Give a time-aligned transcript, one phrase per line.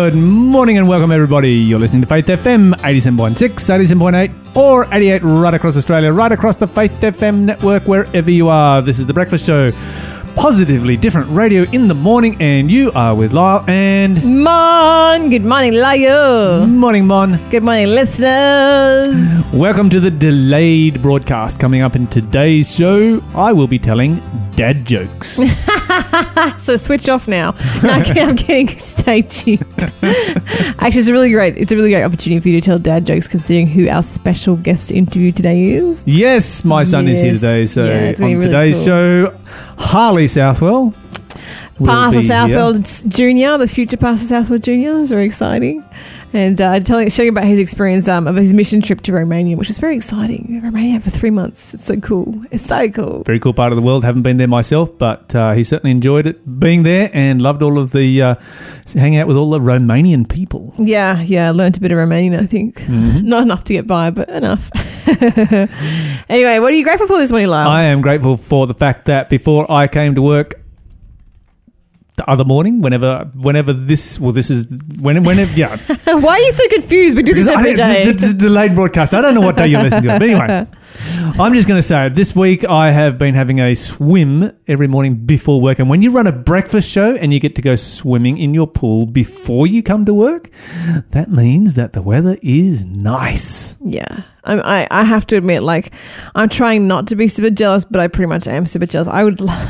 [0.00, 1.52] Good morning and welcome everybody.
[1.52, 6.66] You're listening to Faith FM 87.6, 87.8 or 88 right across Australia, right across the
[6.66, 8.80] Faith FM network wherever you are.
[8.80, 9.72] This is The Breakfast Show.
[10.36, 15.74] Positively different radio in the morning and you are with Lyle and Mon, good morning,
[15.74, 16.66] Lyle.
[16.66, 17.38] Morning Mon.
[17.50, 19.44] Good morning, listeners.
[19.52, 21.60] Welcome to the delayed broadcast.
[21.60, 24.22] Coming up in today's show, I will be telling
[24.56, 25.38] dad jokes.
[26.58, 27.54] So switch off now.
[27.82, 28.68] No, I'm kidding, I'm kidding.
[28.78, 29.62] Stay tuned.
[30.02, 31.56] Actually, it's a really great.
[31.56, 34.56] It's a really great opportunity for you to tell dad jokes, considering who our special
[34.56, 36.02] guest interview today is.
[36.06, 37.40] yes, my son is here Yes.
[37.40, 38.84] today, so Yeah, it's on gonna be really today's cool.
[38.86, 39.39] show,
[39.78, 40.94] Harley Southwell.
[41.84, 42.20] Pastor.
[42.22, 45.00] Southwell Jr., the future Pastor Southwell Jr.
[45.00, 45.84] is very exciting.
[46.32, 49.68] And uh, telling, showing about his experience um, of his mission trip to Romania, which
[49.68, 50.60] is very exciting.
[50.62, 51.74] Romania for three months.
[51.74, 52.44] It's so cool.
[52.52, 53.24] It's so cool.
[53.24, 54.04] very cool part of the world.
[54.04, 57.80] Haven't been there myself, but uh, he certainly enjoyed it being there and loved all
[57.80, 58.34] of the uh,
[58.94, 60.72] hanging out with all the Romanian people.
[60.78, 61.50] Yeah, yeah.
[61.50, 62.76] Learned a bit of Romanian, I think.
[62.76, 63.26] Mm-hmm.
[63.26, 64.70] Not enough to get by, but enough.
[66.28, 67.68] anyway, what are you grateful for this morning, Lyle?
[67.68, 70.54] I am grateful for the fact that before I came to work
[72.16, 74.66] the other morning, whenever, whenever this, well, this is
[75.00, 77.16] when, whenever, yeah, Why are you so confused?
[77.16, 78.10] We do this Because I- every it's- day.
[78.10, 79.14] It's, it's a delayed broadcast.
[79.14, 80.18] I don't know what day you're listening to it.
[80.18, 80.66] But anyway,
[81.38, 85.24] I'm just going to say this week I have been having a swim every morning
[85.26, 85.78] before work.
[85.78, 88.66] And when you run a breakfast show and you get to go swimming in your
[88.66, 90.50] pool before you come to work,
[91.10, 93.76] that means that the weather is nice.
[93.84, 94.22] Yeah.
[94.44, 95.92] I, I have to admit, like,
[96.34, 99.06] I'm trying not to be super jealous, but I pretty much am super jealous.
[99.06, 99.68] I would, lo-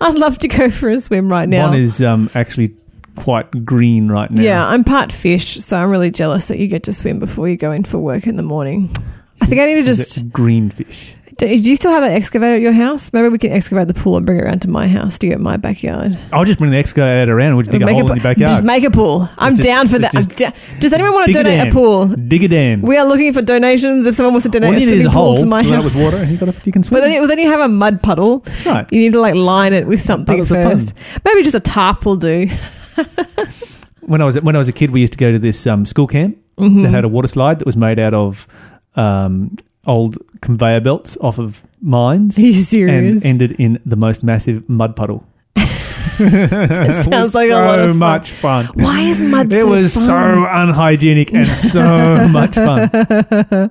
[0.00, 1.68] I'd love to go for a swim right now.
[1.68, 2.76] One is um, actually
[3.16, 4.42] quite green right now.
[4.42, 7.56] yeah, I'm part fish, so I'm really jealous that you get to swim before you
[7.56, 8.94] go in for work in the morning.
[9.42, 10.16] I think I need to just.
[10.18, 11.14] a green fish.
[11.38, 13.12] Do do you still have that excavator at your house?
[13.12, 15.40] Maybe we can excavate the pool and bring it around to my house to get
[15.40, 16.16] my backyard.
[16.30, 18.22] I'll just bring the excavator around and we'll dig a Make hole pool- in your
[18.22, 18.50] backyard.
[18.52, 19.28] Just make a pool.
[19.38, 20.12] I'm just- down for that.
[20.12, 20.52] Just down.
[20.78, 22.06] Does anyone want to Dig a donate a pool?
[22.08, 22.82] Dig a dam.
[22.82, 24.06] We are looking for donations.
[24.06, 25.46] If someone wants to donate All a you need is swimming a pool hole to
[25.46, 26.22] my house, with water.
[26.24, 27.00] You, got to, you can swim.
[27.00, 28.44] Well then, well, then you have a mud puddle.
[28.66, 28.86] right.
[28.92, 30.94] You need to like line it with something Puddles first.
[31.24, 32.48] Maybe just a tarp will do.
[34.02, 35.86] when I was when I was a kid, we used to go to this um,
[35.86, 36.82] school camp Mm-hmm.
[36.82, 38.46] that had a water slide that was made out of
[38.94, 44.68] um, old conveyor belts off of mines Are you and ended in the most massive
[44.68, 45.26] mud puddle.
[46.18, 47.96] it sounds like so a lot of fun.
[47.98, 48.66] much fun.
[48.74, 50.04] Why is mud It so was fun?
[50.04, 52.90] so unhygienic and so much fun.
[52.92, 53.68] Uh,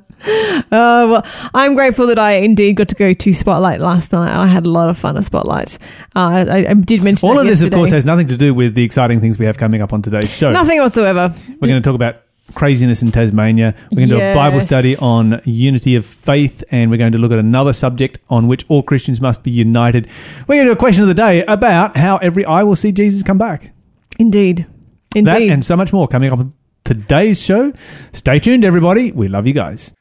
[0.72, 4.36] well, I'm grateful that I indeed got to go to Spotlight last night.
[4.36, 5.78] I had a lot of fun at Spotlight.
[6.16, 8.54] Uh, I, I did mention All that of this, of course, has nothing to do
[8.54, 10.52] with the exciting things we have coming up on today's show.
[10.52, 11.34] nothing whatsoever.
[11.60, 12.18] We're going to talk about
[12.52, 13.76] craziness in Tasmania.
[13.92, 17.18] We're going to do a Bible study on unity of faith, and we're going to
[17.18, 20.08] look at another subject on which all Christians must be united.
[20.48, 22.92] We're going to do a question of the day about how every eye will see
[22.92, 23.74] Jesus come back.
[24.20, 24.68] Indeed,
[25.16, 25.32] indeed.
[25.32, 26.54] That and so much more coming up on
[26.84, 27.74] today's show.
[28.14, 29.12] Stay tuned, everybody.
[29.12, 29.94] We love you guys.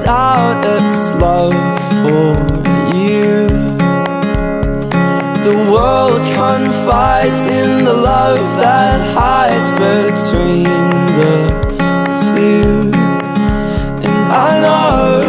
[0.00, 1.52] Cries out its love
[2.00, 3.46] for you.
[5.42, 10.64] The world confides in the love that hides between
[11.18, 11.36] the
[12.34, 12.90] two.
[14.06, 15.22] And I know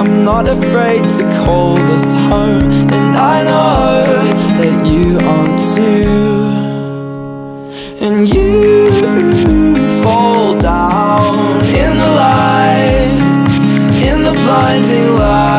[0.00, 2.62] I'm not afraid to call this home,
[2.92, 4.04] and I know
[4.58, 6.26] that you aren't too.
[8.04, 8.56] And you
[14.56, 15.55] blinding light.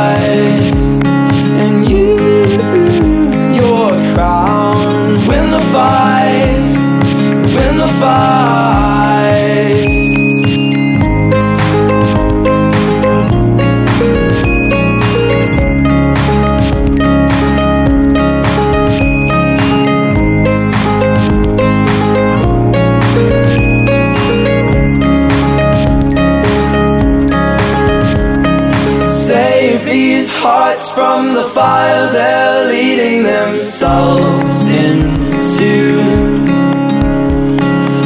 [33.67, 35.99] Themselves into.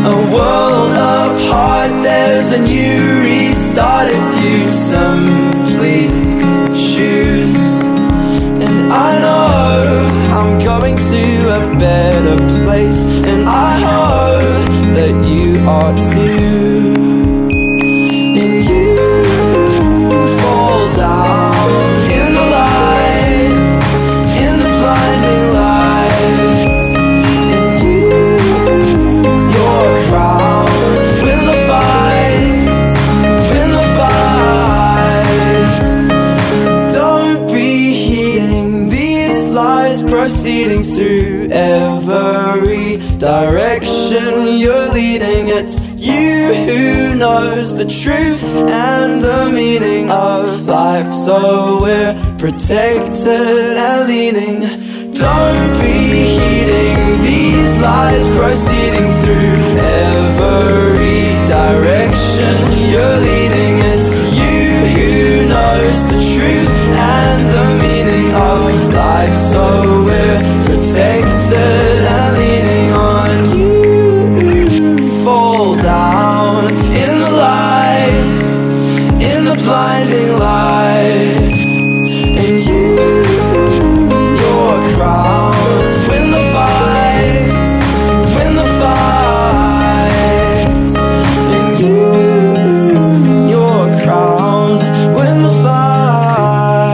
[0.04, 6.08] A world apart, there's a new restart if you simply
[6.74, 7.81] choose.
[8.66, 9.78] And I know
[10.36, 11.24] I'm going to
[11.60, 16.31] a better place, and I hope that you are too.
[47.22, 51.13] Knows the truth and the meaning of life.
[51.13, 54.60] So we're protected and leading.
[55.13, 55.98] Don't be
[56.36, 59.62] heeding these lies proceeding through
[60.10, 62.54] every direction
[62.92, 63.74] you're leading.
[63.94, 64.10] It's
[64.42, 65.12] you who
[65.54, 69.36] knows the truth and the meaning of life.
[69.51, 69.63] So
[70.07, 73.71] we're protected and leaning on you.
[79.72, 81.56] Blinding light.
[82.44, 82.84] And you,
[84.44, 85.56] your crown,
[86.10, 87.72] win the fight,
[88.36, 90.60] win the fight.
[91.56, 92.04] And you,
[93.56, 94.70] your crown,
[95.16, 96.92] win the fight.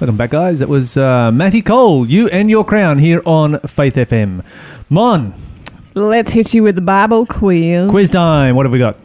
[0.00, 0.58] Welcome back, guys.
[0.58, 4.42] That was uh, Matthew Cole, You and Your Crown, here on Faith FM.
[4.88, 5.34] Mon,
[5.94, 7.90] Let's hit you with the Bible quiz.
[7.90, 8.54] quiz time.
[8.54, 8.96] What have we got?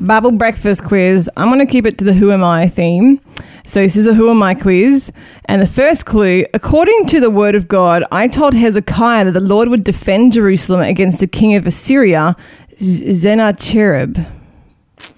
[0.00, 1.28] Bible breakfast quiz.
[1.36, 3.20] I'm going to keep it to the Who Am I theme.
[3.66, 5.12] So this is a Who Am I quiz.
[5.44, 9.40] And the first clue according to the word of God, I told Hezekiah that the
[9.40, 12.34] Lord would defend Jerusalem against the king of Assyria,
[12.80, 14.18] Z- Sennacherib.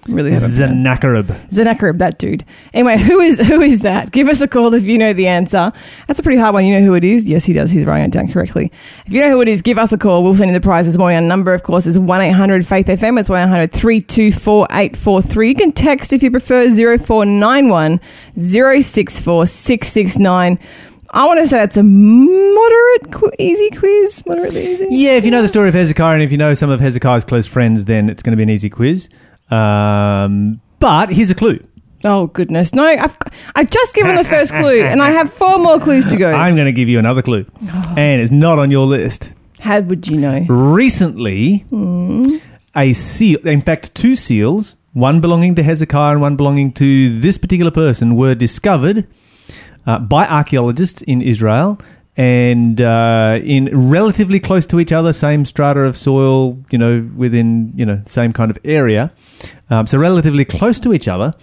[0.09, 1.31] Really Sennacherib.
[1.49, 2.43] Sennacherib, that dude.
[2.73, 4.11] Anyway, who is who is that?
[4.11, 5.71] Give us a call if you know the answer.
[6.07, 6.65] That's a pretty hard one.
[6.65, 7.29] You know who it is?
[7.29, 7.71] Yes, he does.
[7.71, 8.71] He's writing it down correctly.
[9.05, 10.21] If you know who it is, give us a call.
[10.23, 11.15] We'll send you the prize this morning.
[11.15, 13.17] Our number, of course, is 1 800 Faith FM.
[13.17, 15.47] It's 1 800 324 843.
[15.49, 18.01] You can text if you prefer 0491
[18.37, 20.59] 064 669.
[21.15, 24.23] I want to say that's a moderate, qu- easy quiz.
[24.25, 24.87] Moderately easy.
[24.89, 27.23] Yeah, if you know the story of Hezekiah and if you know some of Hezekiah's
[27.23, 29.09] close friends, then it's going to be an easy quiz.
[29.51, 31.59] Um, but here's a clue.
[32.05, 32.73] Oh, goodness.
[32.73, 33.17] No, I've,
[33.55, 36.31] I've just given the first clue, and I have four more clues to go.
[36.33, 37.45] I'm going to give you another clue.
[37.95, 39.31] And it's not on your list.
[39.61, 40.45] How would you know?
[40.49, 42.35] Recently, Hmm.
[42.75, 47.37] a seal, in fact, two seals, one belonging to Hezekiah and one belonging to this
[47.37, 49.07] particular person, were discovered
[49.85, 51.79] uh, by archaeologists in Israel
[52.15, 57.71] and uh, in relatively close to each other, same strata of soil, you know, within,
[57.75, 59.11] you know, same kind of area.
[59.69, 61.33] Um, so relatively close to each other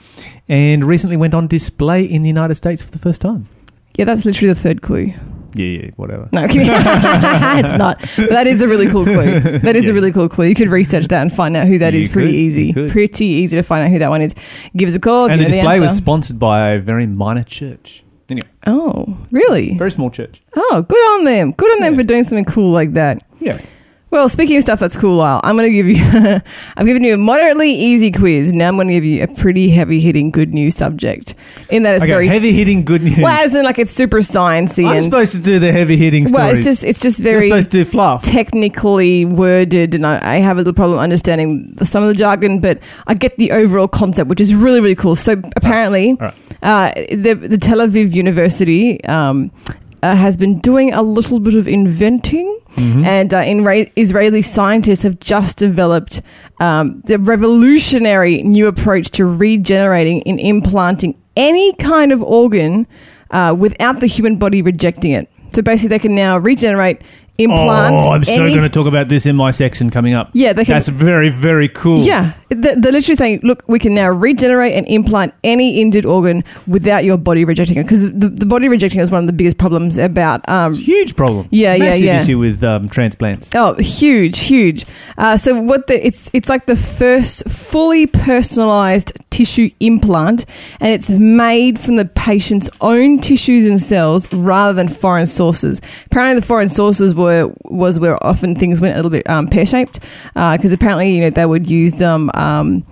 [0.49, 3.49] and recently went on display in the United States for the first time.
[3.97, 5.13] Yeah, that's literally the third clue.
[5.55, 6.29] Yeah, yeah, whatever.
[6.33, 7.99] No, it's not.
[8.17, 9.41] But that is a really cool clue.
[9.59, 9.91] That is Yeah.
[9.91, 10.47] a really cool clue.
[10.47, 12.07] You could research that and find out who that is.
[12.07, 12.91] You Pretty could, you easy.
[12.91, 14.33] Pretty easy to find out who that one is.
[14.77, 15.29] Give us a call.
[15.29, 18.05] and the display was sponsored by a very minor church.
[18.31, 19.77] Anyway, Oh, really?
[19.77, 20.41] very small church.
[20.57, 21.53] Oh, good on them.
[21.53, 21.99] Good on them Yeah.
[21.99, 23.23] for doing something cool like that.
[23.41, 23.59] Yeah.
[24.13, 26.41] Well, speaking of stuff that's cool, Lyle, I'm going to give you.
[26.77, 28.53] I'm giving you a moderately easy quiz.
[28.53, 31.37] Now I'm going to give you a pretty heavy hitting good news subject.
[31.69, 33.19] In that it's Okay, very heavy hitting good news.
[33.19, 36.27] well, as in like it's super sciencey I'm and supposed to do the heavy hitting
[36.27, 36.43] stories.
[36.45, 38.25] well, it's just it's just You're very supposed to do fluff.
[38.25, 42.59] technically worded, and I, I have a little problem understanding the, some of the jargon,
[42.59, 45.15] but I get the overall concept, which is really really cool.
[45.15, 46.35] So apparently, All right.
[46.63, 49.51] Uh, the the Tel Aviv University um,
[50.03, 52.57] uh, has been doing a little bit of inventing.
[52.77, 53.05] Mhm.
[53.05, 56.23] And uh, in Ra- Israeli scientists have just developed
[56.61, 62.87] um, the revolutionary new approach to regenerating and implanting any kind of organ
[63.31, 65.29] uh, without the human body rejecting it.
[65.53, 67.01] So basically, they can now regenerate,
[67.39, 67.95] implant.
[67.97, 70.31] Oh, I'm so any- going to talk about this in my section coming up.
[70.33, 70.75] Yeah, they can.
[70.75, 72.01] That's very, very cool.
[72.01, 76.45] yeah, they're, they're literally saying, look, we can now regenerate and implant any injured organ
[76.67, 77.85] without your body rejecting it.
[77.85, 81.49] Because the, the body rejecting is one of the biggest problems about um, Huge problem.
[81.51, 82.23] Yeah, yeah, Massive yeah.
[82.23, 83.51] issue with um, transplants.
[83.55, 84.85] Oh, huge, huge.
[85.17, 90.45] Uh, so what the it's it's like the first fully personalized tissue implant,
[90.81, 95.81] and it's made from the patient's own tissues and cells rather than foreign sources.
[96.07, 99.67] Apparently, the foreign sources were was where often things went a little bit um, pear
[99.67, 100.01] shaped
[100.35, 102.85] because apparently you know they would use um, um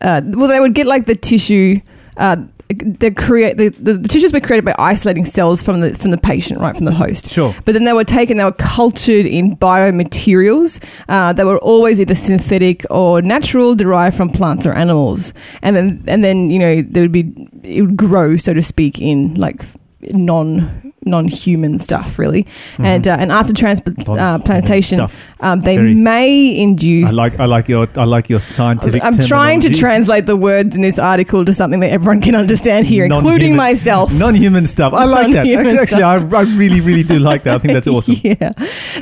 [0.00, 1.80] uh, well they would get like the tissue.
[2.16, 2.36] Uh,
[2.74, 6.18] they create the, the, the tissues were created by isolating cells from the from the
[6.18, 7.30] patient, right from the host.
[7.30, 7.54] Sure.
[7.64, 12.14] But then they were taken, they were cultured in biomaterials uh, that were always either
[12.14, 15.34] synthetic or natural, derived from plants or animals.
[15.62, 17.32] And then, and then you know, there would be
[17.62, 19.62] it would grow, so to speak, in like
[20.00, 22.46] non non human stuff, really.
[22.78, 25.44] And uh, and after transplantation, uh, plantation, Mm-hmm.
[25.44, 27.08] um, they Very- may induce.
[27.08, 29.02] I like, I like your, I like your scientific.
[29.02, 32.86] I'm trying to translate the words in this article to something that everyone can understand
[32.86, 34.12] here, including Non-human- myself.
[34.18, 34.92] Non-human stuff.
[34.92, 35.44] I like that.
[35.44, 36.02] Non-human Actually, actually
[36.34, 37.54] I, I really, really do like that.
[37.54, 38.16] I think that's awesome.
[38.22, 38.52] yeah.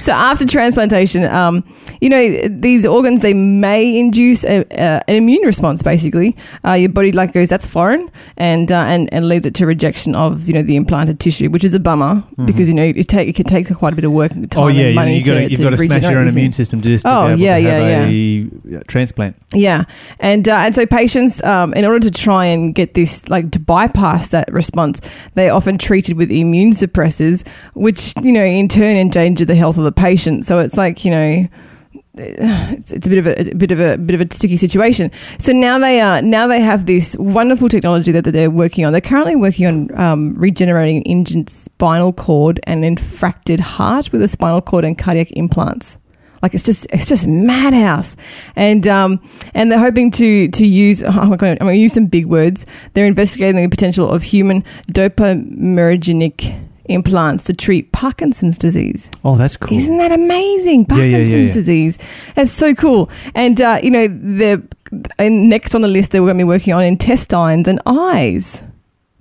[0.00, 1.64] So after transplantation, um,
[2.00, 5.83] you know, these organs they may induce a, a, an immune response.
[5.83, 9.66] Basically, uh, your body like goes, "That's foreign," and uh, and and leads it to
[9.66, 13.09] rejection of you know the implanted tissue, which is a bummer because you know it,
[13.09, 15.00] take, it can take quite a bit of work and time oh yeah, and yeah.
[15.00, 17.26] money You got to, you've got to smash your own immune system just to Oh,
[17.26, 19.37] be able yeah, to yeah, have a uh, transplant.
[19.52, 19.85] Yeah,
[20.18, 23.61] and uh, and so patients, um, in order to try and get this, like to
[23.61, 25.00] bypass that response,
[25.35, 29.85] they're often treated with immune suppressors, which you know in turn endanger the health of
[29.85, 30.47] the patient.
[30.47, 31.49] So it's like you know.
[32.70, 35.10] It's, it's a bit of a, a bit of a bit of a sticky situation.
[35.38, 38.92] So now they are now they have this wonderful technology that, that they're working on.
[38.92, 44.28] They're currently working on um, regenerating an injured spinal cord and infarcted heart with a
[44.28, 45.98] spinal cord and cardiac implants.
[46.42, 48.16] Like it's just it's just madhouse,
[48.56, 49.20] and um
[49.52, 51.02] and they're hoping to to use.
[51.10, 52.64] Oh my god, I'm going to use some big words.
[52.94, 59.11] They're investigating the potential of human dopaminergic implants to treat Parkinson's disease.
[59.25, 59.76] Oh, that's cool.
[59.76, 60.87] Isn't that amazing?
[60.90, 61.54] Yeah, yeah, yeah, Parkinson's yeah.
[61.54, 61.99] disease.
[62.35, 63.11] That's so cool.
[63.35, 64.62] And uh, you know, the
[65.18, 68.62] and next on the list they were going to be working on intestines and eyes.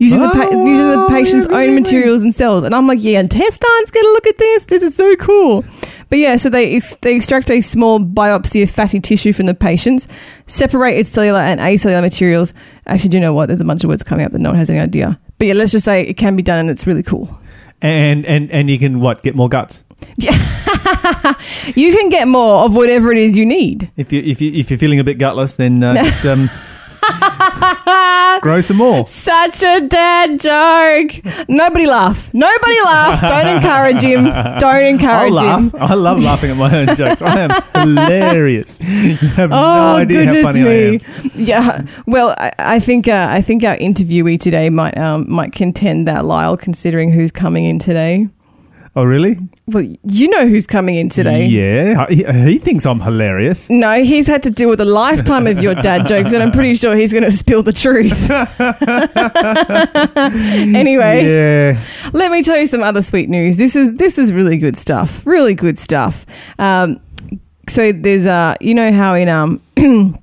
[0.01, 2.99] Using the pa- Oh, using the patient's yeah, own materials and cells, and I'm like,
[3.01, 3.91] yeah, intestines.
[3.91, 4.63] Get a look at this.
[4.63, 5.65] This is so cool.
[6.09, 9.53] But yeah, so they ex- they extract a small biopsy of fatty tissue from the
[9.53, 10.07] patients,
[10.45, 12.53] separate its cellular and acellular materials.
[12.87, 13.47] Actually, do you know what?
[13.47, 15.19] There's a bunch of words coming up that no one has any idea.
[15.37, 17.37] But yeah, let's just say it can be done, and it's really cool.
[17.81, 19.83] And and and you can what get more guts
[21.75, 23.89] You can get more of whatever it is you need.
[23.97, 26.49] if you if you if you're feeling a bit gutless, then uh, just um,
[28.41, 29.05] grow some more.
[29.07, 31.47] Such a dad joke.
[31.47, 32.33] Nobody laugh.
[32.33, 33.21] Nobody laugh.
[33.21, 34.23] Don't encourage him.
[34.25, 35.61] Don't I encourage laugh.
[35.61, 35.71] him.
[35.77, 37.21] I love laughing at my own jokes.
[37.21, 38.79] I am hilarious.
[38.81, 41.31] You have no Oh idea how funny I am.
[41.35, 41.81] Yeah.
[42.05, 46.25] Well, I, I think uh, I think our interviewee today might um, might contend that
[46.25, 48.27] Lyle, considering who's coming in today.
[48.99, 49.37] Oh, really?
[49.67, 51.45] Well, you know who's coming in today.
[51.45, 52.05] Yeah.
[52.09, 53.69] He, he thinks I'm hilarious.
[53.69, 56.75] No, he's had to deal with a lifetime of your dad jokes, and I'm pretty
[56.75, 58.29] sure he's going to spill the truth.
[60.75, 61.79] anyway, Yeah.
[62.11, 63.55] let me tell you some other sweet news.
[63.55, 65.25] This is this is really good stuff.
[65.25, 66.25] Really good stuff.
[66.57, 66.99] Um,
[67.69, 69.61] so there's uh, you know how in um,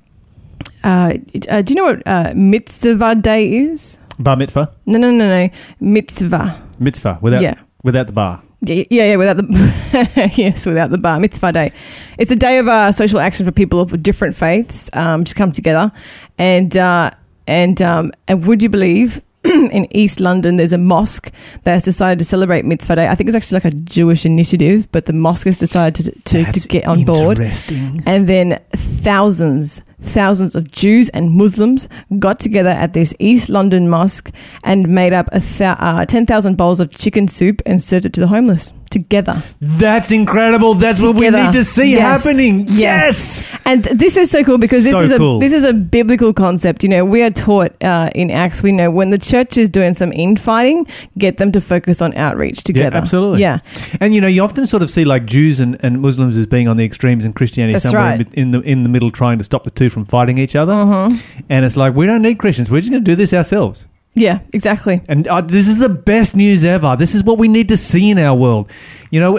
[0.83, 1.13] uh,
[1.49, 3.97] uh, do you know what uh, mitzvah day is?
[4.19, 4.71] Bar mitzvah.
[4.85, 6.61] No, no, no, no, mitzvah.
[6.77, 7.55] Mitzvah without Yeah.
[7.83, 8.43] without the bar.
[8.61, 11.71] Yeah, yeah, yeah, without the yes, without the bar mitzvah day.
[12.17, 15.51] It's a day of uh, social action for people of different faiths um, to come
[15.51, 15.91] together,
[16.39, 17.11] and uh,
[17.45, 19.21] and um, and would you believe?
[19.43, 21.31] In East London, there's a mosque
[21.63, 23.07] that has decided to celebrate Mitzvah Day.
[23.07, 26.51] I think it's actually like a Jewish initiative, but the mosque has decided to, to,
[26.51, 27.37] to get on board.
[28.05, 31.89] And then thousands, thousands of Jews and Muslims
[32.19, 34.31] got together at this East London mosque
[34.63, 38.19] and made up a thou- uh, 10,000 bowls of chicken soup and served it to
[38.19, 39.43] the homeless together.
[39.59, 40.73] That's incredible.
[40.75, 42.23] That's what we need to see Yes.
[42.23, 42.65] happening.
[42.69, 42.77] Yes.
[42.77, 43.45] Yes.
[43.65, 45.39] And this is so cool because this So is a cool.
[45.39, 46.83] this is a biblical concept.
[46.83, 48.63] You know, we are taught uh, in Acts.
[48.63, 50.87] We know when the church is doing some infighting,
[51.17, 52.95] get them to focus on outreach together.
[52.95, 53.41] absolutely.
[53.41, 53.59] Yeah,
[53.99, 56.69] And you know, you often sort of see like Jews and, and Muslims as being
[56.69, 58.33] on the extremes, and Christianity That's somewhere right.
[58.35, 60.73] in the in the middle, trying to stop the two from fighting each other.
[60.73, 61.43] Mm-hmm.
[61.49, 62.69] And it's like we don't need Christians.
[62.71, 63.87] We're just going to do this ourselves.
[64.15, 65.01] yeah, exactly.
[65.07, 66.95] And uh, this is the best news ever.
[66.97, 68.71] This is what we need to see in our world.
[69.11, 69.37] You know,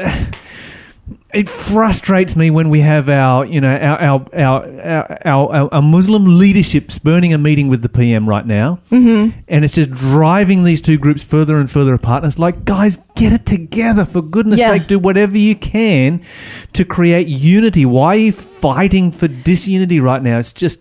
[1.33, 6.39] it frustrates me when we have our, you know, our our our our, our, Muslim
[6.39, 9.39] leadership spurning a meeting with the PM right now, mm-hmm.
[9.47, 12.23] and it's just driving these two groups further and further apart.
[12.23, 14.71] And it's like, guys, get it together for goodness' Yeah.
[14.71, 14.87] sake.
[14.87, 16.23] Do whatever you can
[16.73, 17.85] to create unity.
[17.85, 20.39] Why are you fighting for disunity right now?
[20.39, 20.81] It's just.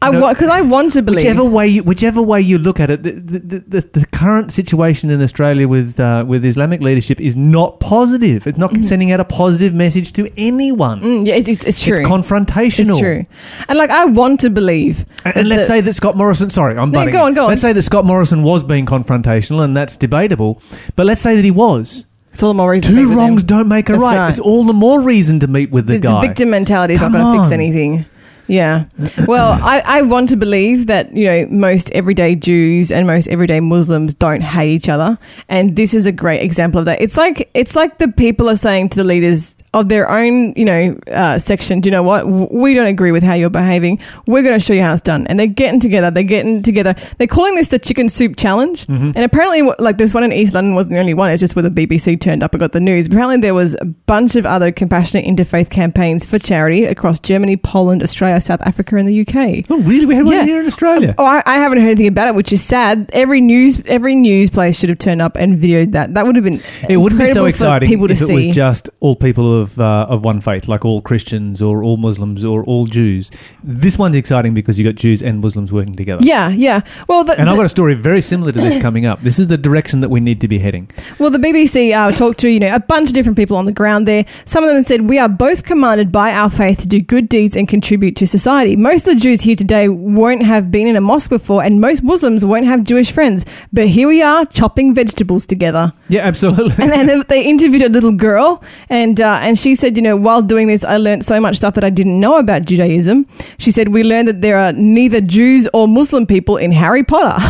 [0.00, 1.24] I because I want to believe.
[1.24, 5.10] Whichever way, you, whichever way you look at it, the, the, the, the current situation
[5.10, 8.46] in Australia with uh, with Islamic leadership is not positive.
[8.46, 11.00] It's not sending out a positive message to anyone.
[11.00, 11.96] Mm, yeah, it's, it's, it's true.
[11.96, 12.90] It's confrontational.
[12.90, 13.24] It's true.
[13.68, 15.04] And like, I want to believe.
[15.24, 16.50] And, and let's say that Scott Morrison.
[16.50, 17.48] Sorry, I'm No, go on, go on.
[17.48, 20.62] Let's say that Scott Morrison was being confrontational, and that's debatable.
[20.94, 22.04] But let's say that he was.
[22.30, 22.90] it's all the more reason.
[22.92, 24.18] to meet Two with wrongs don't make a right.
[24.18, 24.30] right.
[24.30, 26.20] It's all the more reason to meet with the, the, guy.
[26.20, 28.06] the victim mentality is not going to fix anything.
[28.48, 28.86] Yeah.
[29.26, 33.60] Well, I, I want to believe that, you know, most everyday Jews and most everyday
[33.60, 35.18] Muslims don't hate each other.
[35.50, 37.00] And this is a great example of that.
[37.02, 40.64] It's like it's like the people are saying to the leaders of their own, you
[40.64, 42.26] know, uh, section, do you know what?
[42.26, 44.00] We don't agree with how you're behaving.
[44.26, 45.26] We're going to show you how it's done.
[45.26, 46.10] And they're getting together.
[46.10, 46.94] They're getting together.
[47.18, 48.86] They're calling this the chicken soup challenge.
[48.86, 49.12] Mm-hmm.
[49.14, 51.30] And apparently, like this one in East London wasn't the only one.
[51.30, 53.06] It's just where the BBC turned up and got the news.
[53.08, 58.02] Apparently, there was a bunch of other compassionate interfaith campaigns for charity across Germany, Poland,
[58.02, 59.64] Australia, South Africa, and the UK.
[59.70, 60.06] oh, really?
[60.06, 60.44] We had one Yeah.
[60.44, 61.14] here in Australia.
[61.18, 63.10] Oh, I, I haven't heard anything about it, which is sad.
[63.12, 66.14] Every news, every news place should have turned up and videoed that.
[66.14, 68.26] That would have been It wouldn't be so incredible for exciting people to if it
[68.26, 68.34] see.
[68.34, 71.96] was just all people who of uh, of one faith, like all Christians or all
[71.96, 73.30] Muslims or all Jews.
[73.62, 76.24] This one's exciting because you got Jews and Muslims working together.
[76.24, 76.80] Yeah, yeah.
[77.08, 79.22] Well, the, And I've got a story very similar to this coming up.
[79.22, 80.90] This is the direction that we need to be heading.
[81.18, 83.72] Well, the BBC uh, talked to you know a bunch of different people on the
[83.72, 84.24] ground there.
[84.44, 87.56] Some of them said we are both commanded by our faith to do good deeds
[87.56, 88.76] and contribute to society.
[88.76, 92.02] Most of the Jews here today won't have been in a mosque before, and most
[92.02, 93.44] Muslims won't have Jewish friends.
[93.72, 95.92] But here we are chopping vegetables together.
[96.08, 96.74] Yeah, absolutely.
[96.78, 100.42] And then they interviewed a little girl, and uh, and she said, you know, while
[100.42, 103.26] doing this, I learned so much stuff that I didn't know about Judaism.
[103.58, 107.40] She said we learned that there are neither Jews or Muslim people in Harry Potter.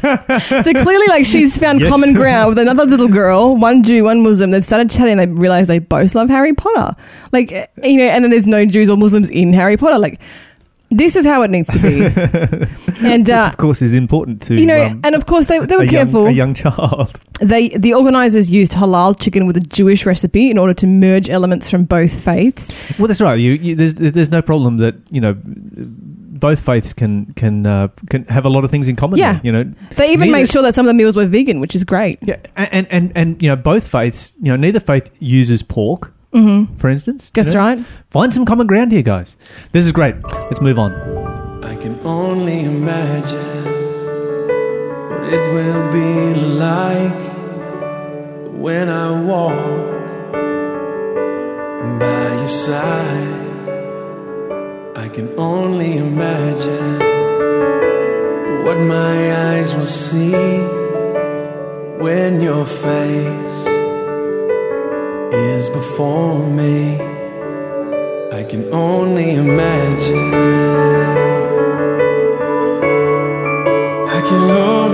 [0.62, 1.88] so clearly, like she's found Yes.
[1.90, 4.50] common ground with another little girl, one Jew, one Muslim.
[4.50, 5.16] They started chatting.
[5.16, 6.94] They realized they both love Harry Potter.
[7.32, 7.50] Like
[7.82, 9.98] you know, and then there's no Jews or Muslims in Harry Potter.
[9.98, 10.20] Like
[10.90, 13.06] this is how it needs to be.
[13.06, 15.76] and uh, of course, is important to you know, um, and of course they they
[15.76, 17.20] were a, young, careful a young child.
[17.40, 21.70] they the organizers used halal chicken with a Jewish recipe in order to merge elements
[21.70, 22.98] from both faiths.
[22.98, 23.38] Well, that's right.
[23.38, 25.36] You, you, there's, there's no problem that you know
[26.38, 29.18] both faiths can can uh, can have a lot of things in common.
[29.18, 29.34] Yeah.
[29.34, 29.64] there, you know.
[29.96, 32.18] They even Neither- made sure that some of the meals were vegan, which is great.
[32.22, 34.34] Yeah, and, and and you know both faiths.
[34.40, 36.76] You know, neither faith uses pork, Mm-hmm.
[36.76, 37.30] for instance.
[37.48, 37.60] you know.
[37.60, 37.78] right.
[38.10, 39.36] Find some common ground here, guys.
[39.72, 40.14] This is great.
[40.22, 40.92] Let's move on.
[41.64, 43.64] I can only imagine
[45.10, 47.20] what it will be like
[48.52, 49.88] when I walk
[51.98, 53.46] by your side.
[54.96, 56.98] I can only imagine
[58.64, 60.32] what my eyes will see
[62.02, 63.77] when your face
[65.32, 67.00] is before me.
[68.32, 70.34] I can only imagine.
[74.16, 74.87] I can only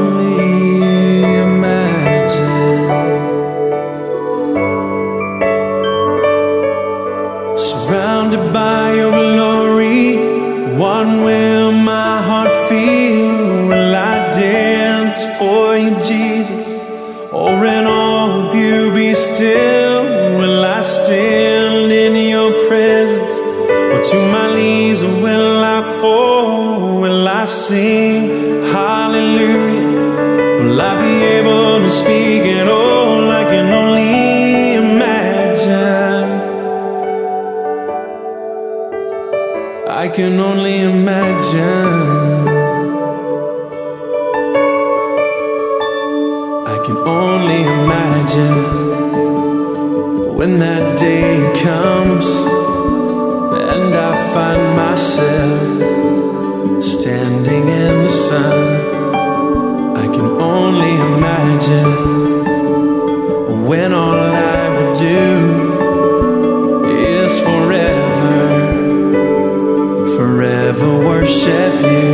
[70.85, 72.14] worship you.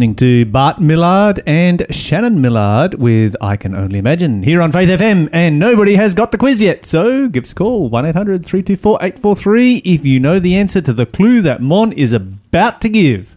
[0.00, 4.88] Listening to Bart Millard and Shannon Millard with I Can Only Imagine here on Faith
[4.88, 6.86] FM, and nobody has got the quiz yet.
[6.86, 10.94] So give us a call 1 800 324 843 if you know the answer to
[10.94, 13.36] the clue that Mon is about to give.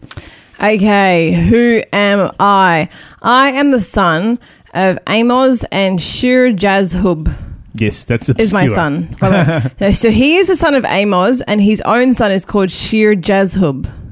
[0.58, 2.88] Okay, who am I?
[3.20, 4.38] I am the son
[4.72, 7.30] of Amos and Shear-jashub.
[7.74, 8.42] Yes, that's obscure.
[8.42, 9.14] Is my son.
[9.20, 9.70] by the way.
[9.82, 14.03] No, so he is the son of Amos, and his own son is called Shear-jashub.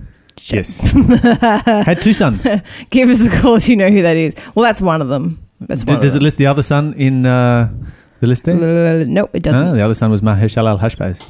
[0.47, 0.81] Yes.
[1.61, 2.47] Had two sons.
[2.91, 4.35] Give us a call if you know who that is.
[4.55, 5.47] Well, that's one of them.
[5.61, 7.73] That's one does of it list the other son in uh,
[8.21, 8.57] the list there?
[8.57, 9.15] them.
[9.15, 9.69] Nope, it doesn't.
[9.69, 11.21] Ah, the other son was Maher-shalal-hash-baz.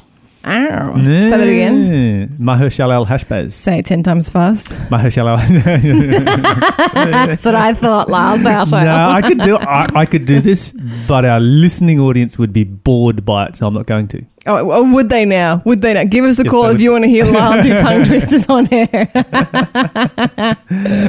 [0.45, 0.97] Ow.
[1.03, 2.35] Say that again.
[2.39, 3.55] Maher-shalal-hash-baz.
[3.55, 4.71] Say it ten times fast.
[4.89, 5.37] Maher-shalal
[6.93, 10.73] That's what I thought last out no, I could do I, I could do this,
[11.07, 14.25] but our listening audience would be bored by it, so I'm not going to.
[14.45, 15.61] Oh, well, would they now?
[15.63, 16.03] Would they now?
[16.03, 18.67] Give us a Yes, call if you want to hear Lyle do tongue twisters on
[18.71, 19.09] air.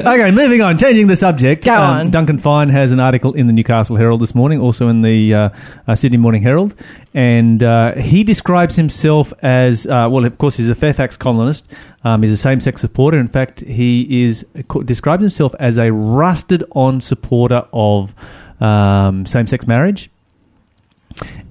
[0.05, 1.67] Okay, moving on, changing the subject.
[1.67, 2.11] Um, Go on.
[2.11, 5.49] Duncan Fine has an article in the Newcastle Herald this morning, also in the uh,
[5.87, 6.75] uh, Sydney Morning Herald,
[7.13, 10.23] and uh, he describes himself as uh, well.
[10.25, 11.69] Of course, he's a Fairfax colonist.
[12.03, 13.17] Um, he's a same-sex supporter.
[13.17, 14.43] In fact, he is
[14.85, 18.15] describes himself as a rusted-on supporter of
[18.61, 20.09] um, same-sex marriage.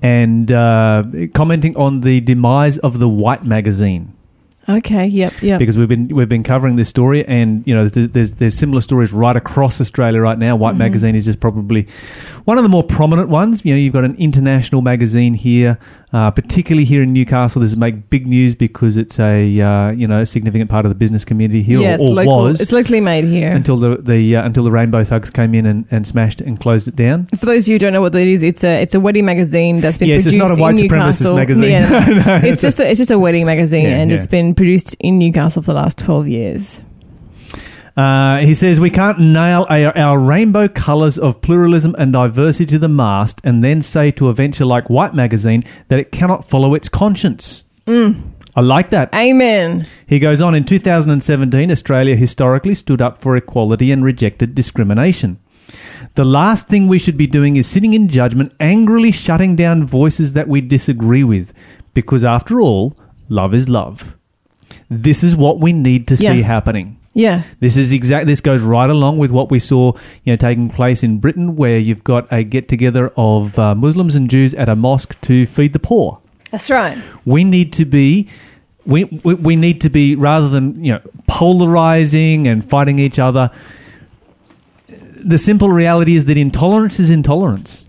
[0.03, 4.14] And uh, commenting on the demise of the White magazine
[4.68, 5.59] okay, yep, yep.
[5.59, 8.81] because we've been we've been covering this story, and you know there's there's, there's similar
[8.81, 10.55] stories right across Australia right now.
[10.55, 10.62] Mm-hmm.
[10.62, 11.87] White Magazine is just probably
[12.44, 13.64] one of the more prominent ones.
[13.64, 15.79] You know, you've got an international magazine here,
[16.12, 17.61] uh, particularly here in Newcastle.
[17.61, 21.24] This make big news because it's a uh, you know significant part of the business
[21.24, 23.50] community here, yeah, or, it's, or local, was it's locally made here.
[23.50, 26.59] until the the uh, until the Rainbow Thugs came in and, and smashed it and
[26.59, 27.27] closed it down.
[27.38, 29.24] For those of you who don't know what that is, it's a it's a wedding
[29.24, 31.37] magazine that's been Yes, it's produced not a white in supremacist Newcastle.
[31.37, 31.70] magazine.
[31.70, 31.88] Yeah,
[32.27, 34.16] No, it's just a, it's just a wedding magazine, Yeah, and yeah.
[34.16, 36.80] it's been produced in Newcastle for the last twelve years.
[37.96, 42.78] Uh, he says we can't nail our, our rainbow colours of pluralism and diversity to
[42.78, 46.74] the mast and then say to a venture like White Magazine that it cannot follow
[46.74, 47.64] its conscience.
[48.56, 49.14] I like that.
[49.14, 49.86] Amen.
[50.06, 55.38] He goes on in 2017, Australia historically stood up for equality and rejected discrimination.
[56.14, 60.32] The last thing we should be doing is sitting in judgment, angrily shutting down voices
[60.34, 61.52] that we disagree with,
[61.94, 62.96] because after all,
[63.28, 64.16] love is love.
[65.02, 66.98] This is what we need to see happening.
[67.16, 68.26] Yeah, This is exact.
[68.26, 69.92] This goes right along with what we saw,
[70.24, 74.16] you know, taking place in Britain, where you've got a get together of uh, Muslims
[74.16, 76.18] and Jews at a mosque to feed the poor.
[76.50, 76.98] that's right.
[77.24, 78.28] We need to be,
[78.85, 83.50] we, we we need to be rather than you know polarizing and fighting each other.
[85.24, 87.85] The simple reality is that intolerance is intolerance,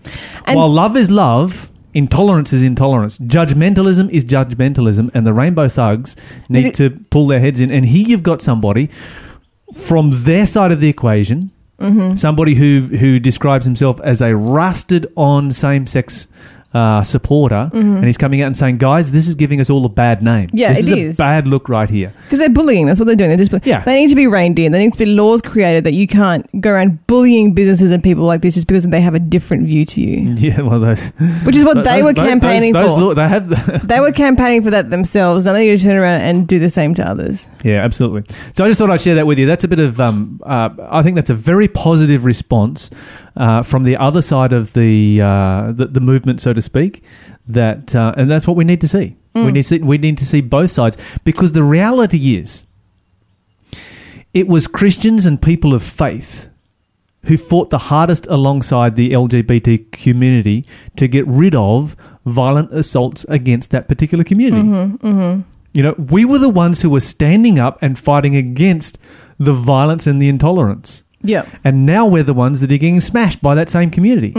[0.46, 1.70] And- while love is love.
[1.96, 3.16] Intolerance is intolerance.
[3.18, 6.14] Judgmentalism is judgmentalism, and the Rainbow Thugs
[6.50, 7.70] need to pull their heads in.
[7.70, 8.90] And here you've got somebody
[9.74, 12.16] from their side of the equation, Mm-hmm.
[12.16, 16.26] somebody who who describes himself as a rusted on same sex
[16.76, 19.88] uh, supporter, and he's coming out and saying, "Guys, this is giving us all a
[19.88, 20.48] bad name.
[20.48, 20.56] Mm-hmm.
[20.58, 21.16] Yeah, this it is, is.
[21.16, 22.86] a bad look right here." Because they're bullying.
[22.86, 23.30] That's what they're doing.
[23.30, 23.82] They're just Yeah.
[23.84, 24.72] they need to be reined in.
[24.72, 28.24] There needs to be laws created that you can't go around bullying businesses and people
[28.24, 30.34] like this just because they have a different view to you.
[30.46, 31.08] Yeah, well, those,
[31.44, 32.84] Which is what those- they were those- campaigning for.
[32.84, 35.46] Law- they have, the, They were campaigning for that themselves.
[35.46, 37.48] and they need to turn around and do the same to others.
[37.64, 38.24] yeah, absolutely.
[38.54, 39.46] So I just thought I'd share that with you.
[39.46, 42.90] That's a bit of, um, uh, I think that's a very positive response
[43.36, 47.02] uh, from the other side of the, uh, the the movement, so to speak.
[47.46, 49.16] That uh, and that's what we need to see.
[49.34, 52.66] We need to see, we need to see both sides because the reality is,
[54.32, 56.48] it was Christians and people of faith
[57.26, 60.64] who fought the hardest alongside the LGBT community
[60.96, 64.62] to get rid of violent assaults against that particular community.
[65.72, 68.96] You know, we were the ones who were standing up and fighting against
[69.38, 71.02] the violence and the intolerance.
[71.26, 71.44] Yeah.
[71.64, 74.32] And now we're the ones that are getting smashed by that same community.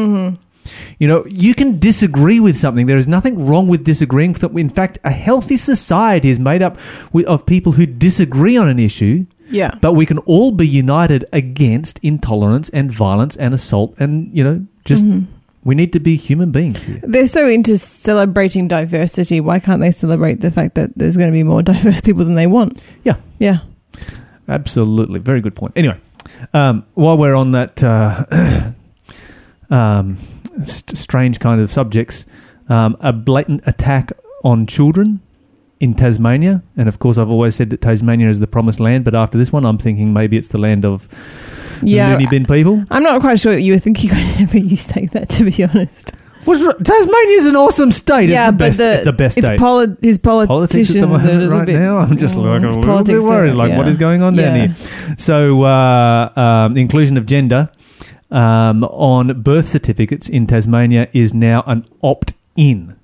[0.99, 2.87] You know, you can disagree with something.
[2.87, 4.35] There is nothing wrong with disagreeing.
[4.55, 6.77] In fact, a healthy society is made up
[7.13, 9.71] with, of people who disagree on an issue Yeah.
[9.79, 14.65] but we can all be united against intolerance and violence and assault and you know
[14.83, 15.31] just Mm-hmm.
[15.63, 19.39] we need to be human beings here They're so into celebrating diversity.
[19.39, 22.35] Why can't they celebrate the fact that there's going to be more diverse people than
[22.35, 22.83] they want?
[23.03, 23.15] Yeah.
[23.39, 23.59] Yeah.
[24.49, 25.97] absolutely very good point anyway
[26.53, 28.25] um, while we're on that uh,
[29.69, 30.17] um,
[30.63, 32.25] st- strange kind of subjects
[32.69, 34.11] um, a blatant attack
[34.43, 35.21] on children
[35.79, 39.13] in Tasmania and of course I've always said that Tasmania is the promised land but
[39.15, 41.07] after this one I'm thinking maybe it's the land of
[41.83, 42.11] Yeah.
[42.13, 45.29] loony bin people I'm not quite sure that you were thinking whenever you say that,
[45.29, 46.13] to be honest.
[46.47, 46.75] What's wrong?
[46.83, 48.29] Tasmania's an awesome state.
[48.29, 49.59] yeah, it's the but best, the, it's the best it's state.
[49.59, 51.73] poli- his Politics politicians at the are a moment little right bit.
[51.75, 51.97] now.
[51.97, 53.53] I'm just like a it's little bit politics, worried.
[53.53, 53.77] Like, yeah.
[53.77, 54.67] what is going on down Yeah.
[54.67, 55.15] here?
[55.17, 57.69] So, uh, um, the inclusion of gender
[58.31, 62.95] um, on birth certificates in Tasmania is now an opt-in.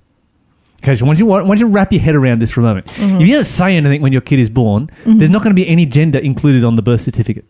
[0.82, 3.20] Okay, so once you once you wrap your head around this for a moment, Mm-hmm.
[3.20, 5.66] if you don't say anything when your kid is born, there's not going to be
[5.66, 7.44] any gender included on the birth certificate.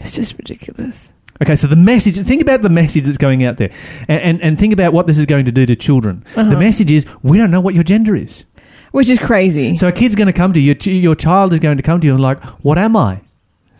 [0.00, 1.12] It's just ridiculous.
[1.42, 3.70] Okay, so the message, think about the message that's going out there
[4.06, 6.24] and, and, and think about what this is going to do to children.
[6.36, 6.48] Uh-huh.
[6.48, 8.44] The message is we don't know what your gender is.
[8.92, 9.74] Which is crazy.
[9.74, 12.00] So a kid's going to come to you, your, your child is going to come
[12.00, 13.20] to you and like, what am I?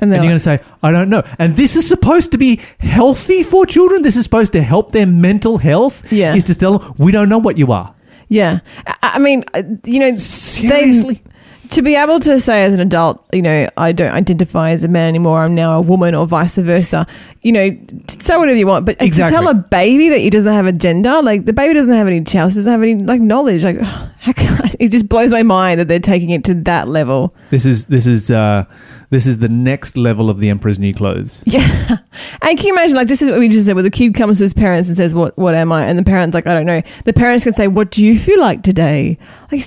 [0.00, 1.22] and And you're going to say, I don't know.
[1.38, 4.02] And this is supposed to be healthy for children.
[4.02, 6.12] This is supposed to help their mental health.
[6.12, 6.34] Yeah.
[6.34, 7.94] Is to tell them, we don't know what you are.
[8.28, 8.58] yeah.
[8.86, 11.14] I, I mean, uh, you know, Seriously?
[11.14, 11.30] They,
[11.70, 14.88] to be able to say as an adult, you know, I don't identify as a
[14.88, 17.06] man anymore, I'm now a woman, or vice versa,
[17.42, 17.76] you know,
[18.08, 18.86] say whatever you want.
[18.86, 19.36] But Exactly.
[19.36, 22.06] to tell a baby that he doesn't have a gender, like the baby doesn't have
[22.06, 23.64] any chance, doesn't have any like knowledge.
[23.64, 27.34] Like, how it just blows my mind that they're taking it to that level.
[27.50, 28.64] This is this is uh,
[29.10, 31.42] this is the next level of the emperor's new clothes.
[31.54, 31.98] Yeah.
[32.42, 34.38] And can you imagine, like, this is what we just said, where the kid comes
[34.38, 35.86] to his parents and says, What what am I?
[35.86, 36.82] And the parent's like, I don't know.
[37.04, 39.18] The parents can say, What do you feel like today?
[39.52, 39.66] Like,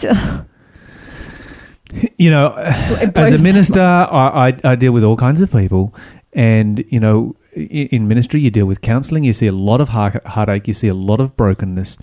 [2.18, 5.94] You know, as a minister, I, I, I deal with all kinds of people,
[6.34, 9.24] and you know, in ministry, you deal with counselling.
[9.24, 10.68] You see a lot of heart, heartache.
[10.68, 11.98] You see a lot of brokenness.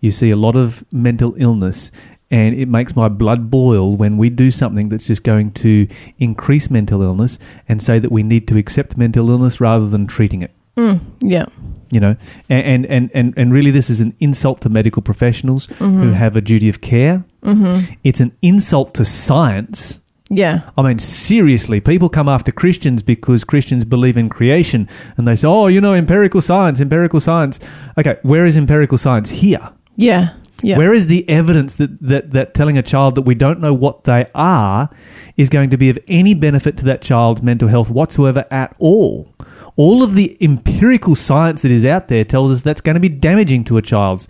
[0.00, 1.90] You see a lot of mental illness,
[2.30, 6.70] and it makes my blood boil when we do something that's just going to increase
[6.70, 10.52] mental illness and say that we need to accept mental illness rather than treating it.
[10.76, 11.46] Mm, yeah.
[11.90, 12.16] You know,
[12.48, 16.40] and and and and really, this is an insult to medical professionals who have a
[16.40, 17.24] duty of care.
[17.46, 17.92] Mm-hmm.
[18.04, 20.00] It's an insult to science.
[20.28, 20.68] Yeah.
[20.76, 25.46] I mean, seriously, people come after Christians because Christians believe in creation and they say,
[25.46, 27.60] oh, you know, empirical science, empirical science.
[27.96, 29.30] Okay, where is empirical science?
[29.30, 29.70] Here.
[29.94, 30.34] Yeah.
[30.62, 30.78] Yeah.
[30.78, 34.04] Where is the evidence that, that, that telling a child that we don't know what
[34.04, 34.88] they are
[35.36, 39.34] is going to be of any benefit to that child's mental health whatsoever at all?
[39.76, 43.10] All of the empirical science that is out there tells us that's going to be
[43.10, 44.26] damaging to a child's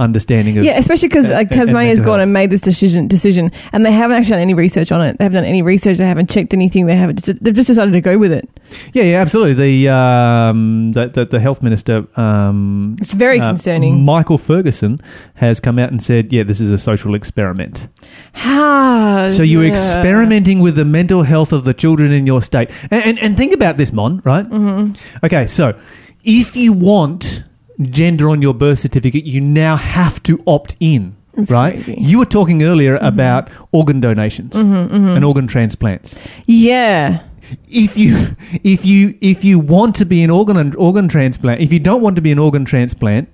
[0.00, 3.92] understanding of yeah, especially because like Tasmania's gone and made this decision decision, and they
[3.92, 5.18] haven't actually done any research on it.
[5.18, 5.98] They haven't done any research.
[5.98, 6.86] They haven't checked anything.
[6.86, 7.22] They haven't.
[7.40, 8.48] They've just decided to go with it.
[8.92, 9.54] Yeah, yeah, absolutely.
[9.54, 14.04] The um, the, the, the health minister, um, It's very uh, concerning.
[14.04, 14.98] Michael Ferguson
[15.34, 17.88] has come out and said, "Yeah, this is a social experiment."
[18.32, 19.30] How?
[19.30, 23.18] So you're experimenting with the mental health of the children in your state, and and,
[23.18, 24.22] and think about this, Mon.
[24.24, 24.46] Right?
[24.46, 25.26] Mm-hmm.
[25.26, 25.78] Okay, so
[26.24, 27.44] if you want
[27.80, 31.16] gender on your birth certificate, you now have to opt in.
[31.34, 31.74] It's right?
[31.74, 31.96] crazy.
[31.98, 33.06] You were talking earlier mm-hmm.
[33.06, 35.08] about organ donations mm-hmm, mm-hmm.
[35.08, 37.22] and organ transplants Yeah.
[37.68, 41.78] if you if you if you want to be an organ organ transplant, if you
[41.78, 43.28] don't want to be an organ transplant,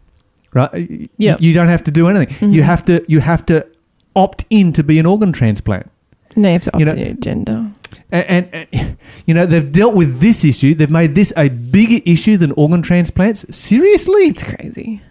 [0.53, 1.11] right?
[1.17, 1.41] Yep.
[1.41, 2.53] You don't have to do anything.
[2.53, 3.67] You have to you have to
[4.15, 5.91] opt in to be an organ transplant.
[6.35, 7.66] No, you have to opt You know- in your gender.
[8.13, 10.75] And, and, and you know they've dealt with this issue.
[10.75, 13.45] They've made this a bigger issue than organ transplants.
[13.55, 15.03] Seriously, It's crazy.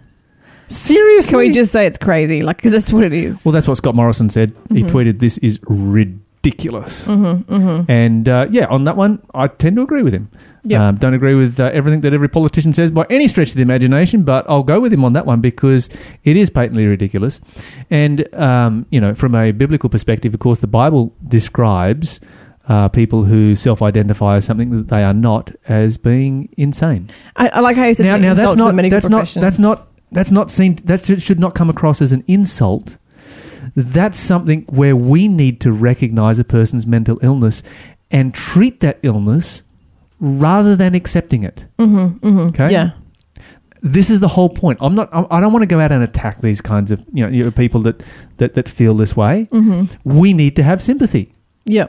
[0.68, 1.30] seriously.
[1.30, 2.42] Can we just say it's crazy?
[2.42, 3.44] Like, because that's what it is.
[3.46, 4.54] Well, that's what Scott Morrison said.
[4.70, 10.02] He tweeted, "This is ridiculous." And uh, yeah, on that one, I tend to agree
[10.04, 10.30] with him.
[10.74, 13.62] Um, don't agree with uh, everything that every politician says by any stretch of the
[13.62, 15.90] imagination, but I'll go with him on that one because
[16.24, 17.40] it is patently ridiculous.
[17.92, 22.20] And um, you know, from a biblical perspective, of course, the Bible describes.
[22.68, 27.08] Uh, people who self-identify as something that they are not as being insane.
[27.36, 29.88] I, I like how you said Now, now that's not medical that's not that's not
[30.12, 32.98] that's not seen that should- not come across as an insult.
[33.76, 37.62] That's something where we need to recognize a person's mental illness
[38.10, 39.62] and treat that illness
[40.20, 41.68] rather than accepting it.
[41.78, 42.40] Mm-hmm, mm-hmm.
[42.48, 42.72] Okay.
[42.72, 42.92] Yeah.
[43.82, 44.80] This is the whole point.
[44.82, 45.14] I'm not.
[45.14, 47.52] I'm- don't want to go out and attack these kinds of you know, you know
[47.52, 48.02] people that,
[48.38, 49.48] that that feel this way.
[49.52, 49.86] Mm-hmm.
[50.20, 51.34] We need to have sympathy,
[51.66, 51.88] Yeah.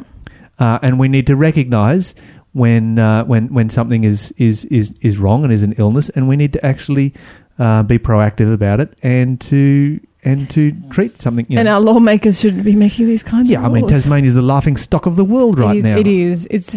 [0.59, 2.15] Uh, and we need to recognize
[2.53, 6.29] when uh, when when something is is is is wrong and is an illness, and
[6.29, 7.13] we need to actually
[7.59, 11.47] uh, be proactive about it and to and to treat something.
[11.49, 11.75] You And know.
[11.75, 13.87] our lawmakers shouldn't be making these kinds yeah, of Yeah, I mean.
[13.87, 15.99] Tasmania is the laughing stock of the world right it is, now.
[15.99, 16.49] It is.
[16.51, 16.77] It's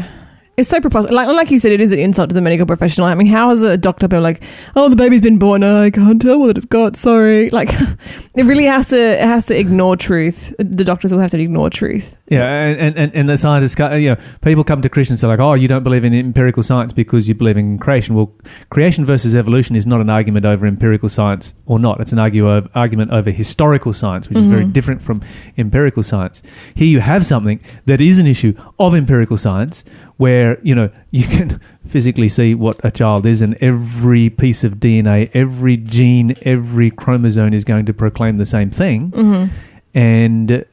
[0.59, 1.15] It's so preposterous.
[1.15, 3.07] Like, like you said, it is an insult to the medical professional.
[3.07, 4.43] I mean, how is a doctor been like,
[4.75, 5.63] "Oh, the baby's been born.
[5.63, 6.97] I can't tell what it's got.
[6.97, 7.69] Sorry." Like,
[8.35, 10.53] it really has to it has to ignore truth.
[10.59, 12.17] The doctors will have to ignore truth.
[12.27, 15.39] Yeah, and, and, and the scientists, you know, people come to Christians and say like,
[15.39, 18.13] oh, you don't believe in empirical science because you believe in creation.
[18.13, 18.31] Well,
[18.69, 21.99] creation versus evolution is not an argument over empirical science or not.
[22.01, 24.71] It's an argue over, argument over historical science, which is very mm-hmm.
[24.73, 25.21] different from
[25.57, 26.43] empirical science.
[26.75, 29.83] Here you have something that is an issue of empirical science
[30.19, 34.75] where, you know, you can physically see what a child is and every piece of
[34.75, 39.11] DNA, every gene, every chromosome is going to proclaim the same thing.
[39.11, 39.55] Mm-hmm.
[39.95, 40.65] And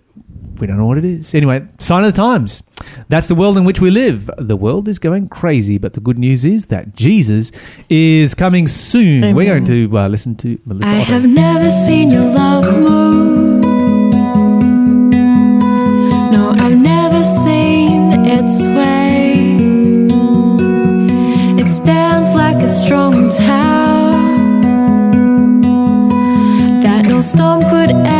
[0.58, 1.34] we don't know what it is.
[1.34, 2.62] Anyway, sign of the times.
[3.08, 4.28] That's the world in which we live.
[4.36, 7.52] The world is going crazy, but the good news is that Jesus
[7.88, 9.22] is coming soon.
[9.22, 9.34] Amen.
[9.36, 10.92] We're going to uh, listen to Melissa.
[10.92, 11.12] I Otto.
[11.12, 13.45] have never seen your love move.
[27.26, 28.15] Storm could ever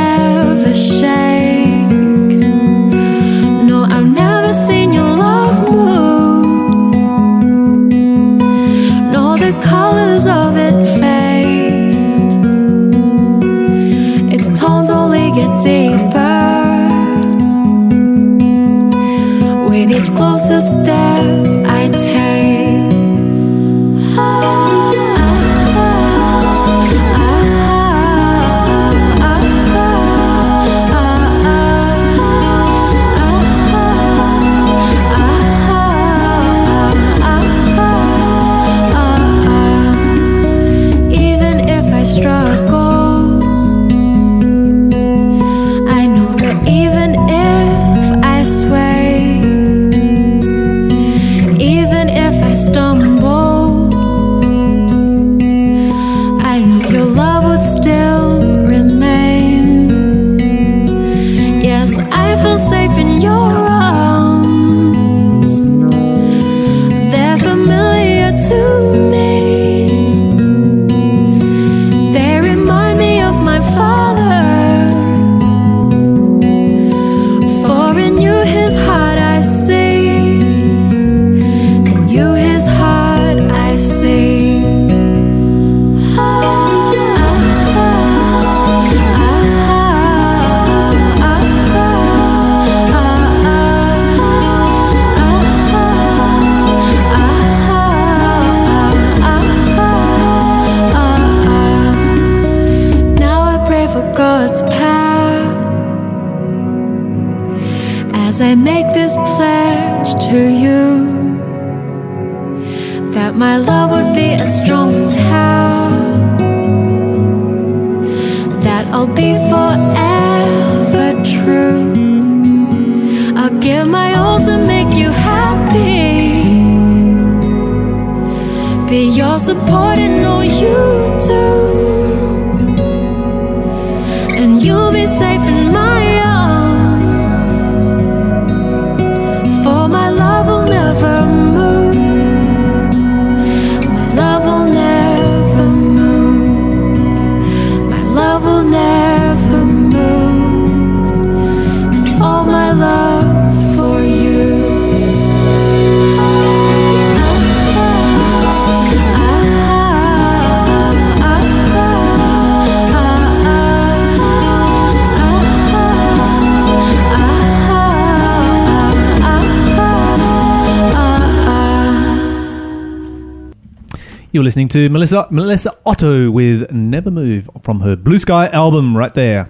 [174.37, 179.15] You're listening to Melissa Melissa Otto with Never Move from her Blue Sky album right
[179.15, 179.49] there.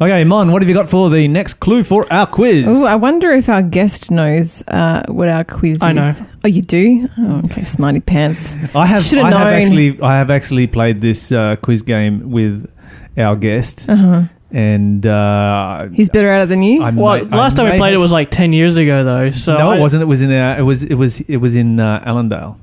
[0.00, 2.64] Okay, Mon, what have you got for the next clue for our quiz?
[2.68, 5.96] Oh, I wonder if our guest knows uh, what our quiz I is.
[5.96, 6.26] know.
[6.44, 7.08] Oh, you do?
[7.18, 8.54] Oh, okay, smarty pants.
[8.76, 9.60] I have Should've I have known.
[9.60, 12.70] actually I have actually played this uh, quiz game with
[13.16, 14.22] our guest Uh-huh.
[14.52, 16.80] and uh, He's better at it than you.
[16.84, 18.76] I Well, may- I last time may we played have- it was like ten years
[18.76, 19.32] ago, though.
[19.32, 20.04] So no, I, it wasn't.
[20.04, 22.56] It was in uh, it was it was it was in uh, Allendale.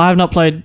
[0.00, 0.62] I have not played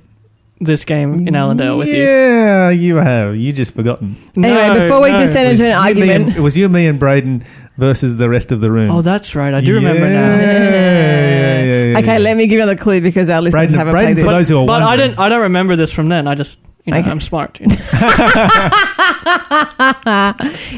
[0.65, 1.95] this game in Allendale with you.
[2.03, 3.35] Yeah, you have.
[3.35, 4.15] You just forgotten.
[4.35, 5.17] Anyway, No, before we no.
[5.19, 6.27] descend It was into an you, me, argument.
[6.29, 7.43] and- it was you, me, and Braden
[7.77, 8.91] versus the rest of the room.
[8.91, 9.53] Oh, that's right.
[9.53, 10.35] I do remember Yeah, now.
[10.35, 12.17] yeah, yeah, yeah, Okay, yeah.
[12.19, 14.25] let me give you another clue because our listeners Braden- haven't Braden, played this.
[14.25, 15.09] for those who are But I wondering.
[15.11, 15.19] didn't.
[15.19, 16.27] I don't remember this from then.
[16.27, 17.09] I just you know, Okay.
[17.09, 17.59] I'm smart.
[17.59, 17.75] You know.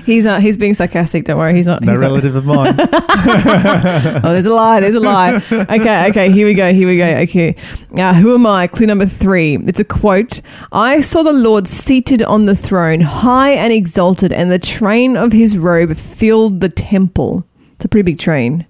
[0.05, 1.25] He's uh, he's being sarcastic.
[1.25, 1.81] Don't worry, he's not.
[1.81, 2.75] No he's not- relative of mine.
[2.79, 4.79] oh, there's a lie.
[4.79, 5.35] There's a lie.
[5.51, 6.31] Okay, okay.
[6.31, 6.71] Here we go.
[6.73, 7.05] Here we go.
[7.05, 7.55] Okay.
[7.97, 8.67] Uh, who am I?
[8.67, 9.57] Clue number three.
[9.65, 10.41] It's a quote.
[10.71, 15.31] I saw the Lord seated on the throne, high and exalted, and the train of
[15.31, 17.45] his robe filled the temple.
[17.73, 18.65] It's a pretty big train.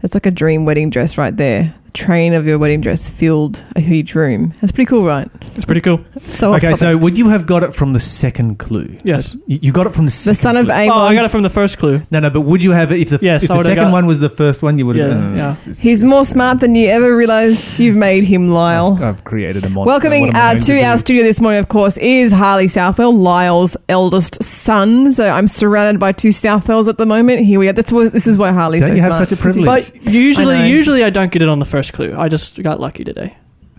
[0.00, 1.74] That's like a dream wedding dress right there.
[1.88, 4.52] The train of your wedding dress filled a huge room.
[4.60, 5.26] That's pretty cool, right?
[5.56, 6.04] It's pretty cool.
[6.20, 8.94] So okay, so would you have got it from the second clue?
[9.04, 9.34] Yes.
[9.46, 10.74] You you got it from the the second son of clue.
[10.74, 10.94] Amos.
[10.96, 12.02] Oh, I got it from the first clue.
[12.10, 13.84] No, no, but would you have it if the, Yes, if I the would've second
[13.84, 14.76] got- one was the first one?
[14.78, 15.08] You would have.
[15.10, 15.34] Yeah, yeah.
[15.52, 18.98] it's- it's- He's more smart than you ever realized you've made him, Lyle.
[19.02, 19.88] I've created a monster.
[19.88, 20.82] Welcoming What am I uh, going to do?
[20.82, 25.10] our studio this morning, of course, is Harley Southwell, Lyle's eldest son.
[25.12, 27.40] So I'm surrounded by two Southwells at the moment.
[27.46, 27.72] Here we are.
[27.72, 29.28] That's what, this is why Harley's Don't so you have smart.
[29.30, 29.66] such a privilege?
[29.66, 30.66] But usually, I know.
[30.66, 32.14] usually I don't get it on the first clue.
[32.16, 33.36] I just got lucky today.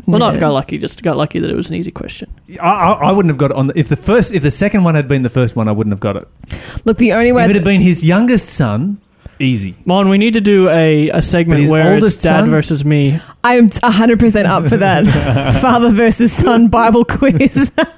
[0.08, 0.40] Well, not Yeah.
[0.40, 2.30] got lucky, just got lucky that it was an easy question.
[2.62, 4.84] I, I, I wouldn't have got it on the, if the first if the second
[4.86, 5.68] one had been the first one.
[5.68, 6.28] I wouldn't have got it.
[6.86, 9.00] Look, the only way If it had been his youngest son,
[9.40, 9.76] easy.
[9.86, 12.50] Mon, we need to do a, a But segment his where it's oldest dad son-
[12.50, 13.20] versus me.
[13.50, 15.58] I'm 100% up for that.
[15.62, 17.72] Father versus son Bible quiz.
[17.78, 17.90] and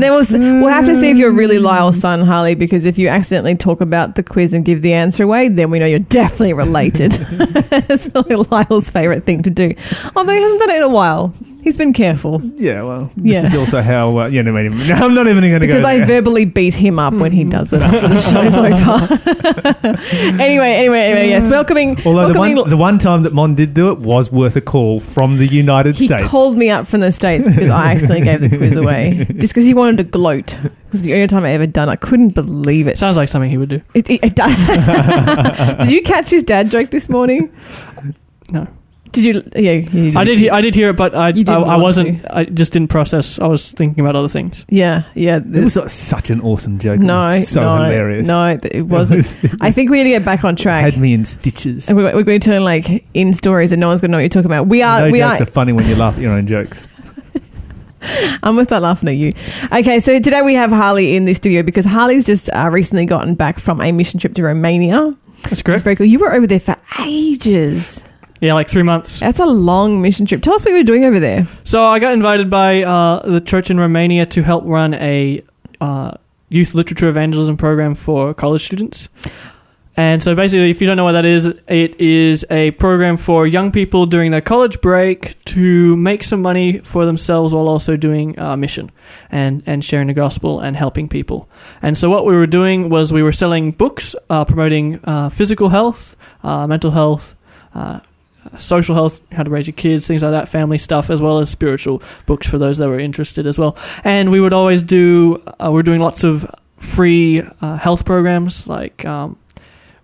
[0.00, 2.96] then we'll, s- we'll have to see if you're really Lyle's son, Harley, because if
[2.96, 5.98] you accidentally talk about the quiz and give the answer away, then we know you're
[5.98, 7.12] definitely related.
[7.20, 8.08] it's
[8.52, 9.74] Lyle's favourite thing to do.
[10.14, 11.34] Although he hasn't done it in a while.
[11.62, 12.40] He's been careful.
[12.56, 13.46] Yeah, well, this Yeah.
[13.46, 14.18] is also how.
[14.18, 15.74] Uh, yeah, no, I mean, no, I'm not even going to go.
[15.74, 16.06] Because I there.
[16.06, 19.98] verbally beat him up when he does it after the show's over.
[20.42, 21.48] anyway, anyway, anyway, yes.
[21.48, 21.96] Welcoming.
[22.06, 24.60] Although the welcoming one, the one time that Mon did do it was worth a
[24.60, 26.10] call from the United States.
[26.10, 26.30] he States.
[26.30, 29.26] called me up from the States because I accidentally gave the quiz away.
[29.38, 30.54] Just because he wanted to gloat.
[30.64, 31.88] It was the only time I ever done.
[31.88, 32.98] I couldn't believe it.
[32.98, 33.80] Sounds like something he would do.
[33.94, 37.52] it, it, it did you catch his dad joke this morning?
[38.50, 38.66] No.
[39.12, 39.42] Did you?
[39.56, 40.38] Yeah, you I did.
[40.38, 42.24] He- I did hear it, but I, I, I want wasn't.
[42.30, 43.38] I just didn't process.
[43.38, 44.64] I was thinking about other things.
[44.68, 45.38] Yeah, yeah.
[45.38, 47.00] it was uh, such an awesome joke.
[47.00, 48.26] It no, was so no, hilarious.
[48.26, 49.40] no, it wasn't.
[49.60, 50.84] I think we need to get back on track.
[50.84, 51.88] Had me in stitches.
[51.88, 54.18] And we're, we're going to turn like in stories, and no one's going to know
[54.18, 54.66] what you're talking about.
[54.68, 55.00] We are.
[55.06, 55.42] no we jokes are.
[55.42, 56.86] are funny when you laugh at your own jokes.
[58.02, 59.32] I'm gonna start laughing at you.
[59.72, 63.34] Okay, so today we have Harley in the studio because Harley's just uh, recently gotten
[63.34, 65.14] back from a mission trip to Romania.
[65.42, 65.84] That's It's correct.
[65.84, 66.06] very cool.
[66.06, 68.02] You were over there for ages.
[68.40, 69.20] Yeah, like three months.
[69.20, 70.42] That's a long mission trip.
[70.42, 71.46] Tell us what you were doing over there.
[71.64, 75.42] So I got invited by uh, the church in Romania to help run a
[75.80, 76.12] uh,
[76.48, 79.08] youth literature evangelism program for college students.
[79.96, 83.46] And so basically, if you don't know what that is, it is a program for
[83.46, 88.38] young people during their college break to make some money for themselves while also doing
[88.38, 88.90] uh, mission
[89.30, 91.50] and, and sharing the gospel and helping people.
[91.82, 95.68] And so what we were doing was we were selling books uh, promoting uh, physical
[95.68, 97.36] health, uh, mental health,
[97.74, 98.00] uh,
[98.58, 101.50] social health, how to raise your kids, things like that, family stuff, as well as
[101.50, 103.76] spiritual books for those that were interested as well.
[104.04, 109.04] And we would always do, uh, we're doing lots of free uh, health programs, like
[109.04, 109.38] um,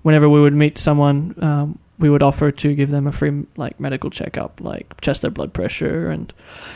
[0.02, 3.80] whenever we would meet someone, um, we would offer to give them a free like
[3.80, 6.32] medical checkup, like test their blood pressure and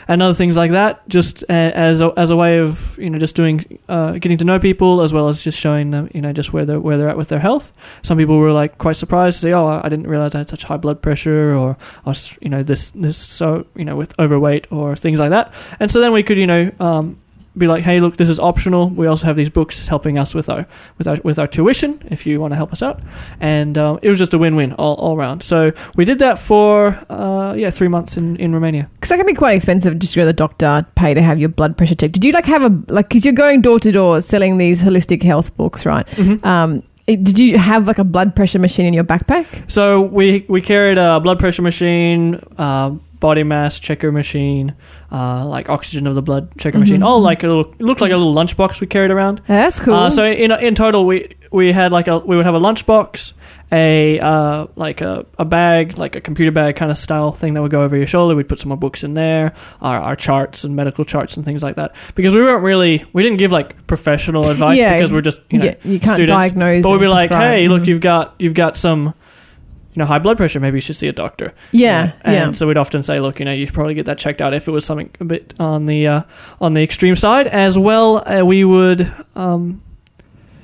[0.09, 3.19] and other things like that, just a, as a, as a way of you know
[3.19, 6.33] just doing uh, getting to know people as well as just showing them you know
[6.33, 7.73] just where they're where they're at with their health.
[8.03, 10.65] Some people were like quite surprised to say, oh, I didn't realize I had such
[10.65, 14.73] high blood pressure, or I was you know this this so you know with overweight
[14.73, 15.53] or things like that.
[15.79, 16.71] And so then we could you know.
[16.81, 17.19] Um,
[17.57, 18.89] be like, hey, look, this is optional.
[18.91, 20.67] We also have these books helping us with our
[20.99, 23.01] with our with our tuition if you want to help us out,
[23.41, 25.43] and um, it was just a win-win all, all around.
[25.43, 28.89] So we did that for uh, yeah three months in, in Romania.
[28.95, 31.41] Because that can be quite expensive just to go to the doctor, pay to have
[31.41, 32.15] your blood pressure checked.
[32.15, 33.09] Did you like have a like?
[33.09, 36.07] Because you're going door to door selling these holistic health books, right?
[36.45, 39.69] Um, did you have like a blood pressure machine in your backpack?
[39.69, 44.75] So we we carried a blood pressure machine, uh, body mass checker machine,
[45.13, 47.05] uh, like oxygen of the blood checker machine, Mhm.
[47.07, 49.41] all like a little it looked like a little lunchbox we carried around.
[49.47, 49.95] That's cool.
[49.95, 53.33] Uh, so in in total, we we had like a we would have a lunchbox,
[53.73, 57.63] a uh, like a, a bag, like a computer bag kind of style thing that
[57.63, 58.35] would go over your shoulder.
[58.35, 59.53] We'd put some more books in there,
[59.83, 61.95] our, our charts and medical charts and things like that.
[62.15, 64.95] Because we weren't really we didn't give like professional advice Yeah.
[64.97, 66.31] because we're just you know yeah, you can't students.
[66.41, 66.83] diagnose.
[66.83, 67.87] but we'd be like, hey, look, Mhm.
[67.89, 69.15] you've got you've got some.
[69.93, 70.61] You know, high blood pressure.
[70.61, 71.53] Maybe you should see a doctor.
[71.73, 72.53] yeah, and yeah.
[72.53, 74.69] so we'd often say, look, you know, you should probably get that checked out if
[74.69, 76.23] it was something a bit on the uh,
[76.61, 77.49] on the extreme side.
[77.49, 79.83] As well, uh, we would, um,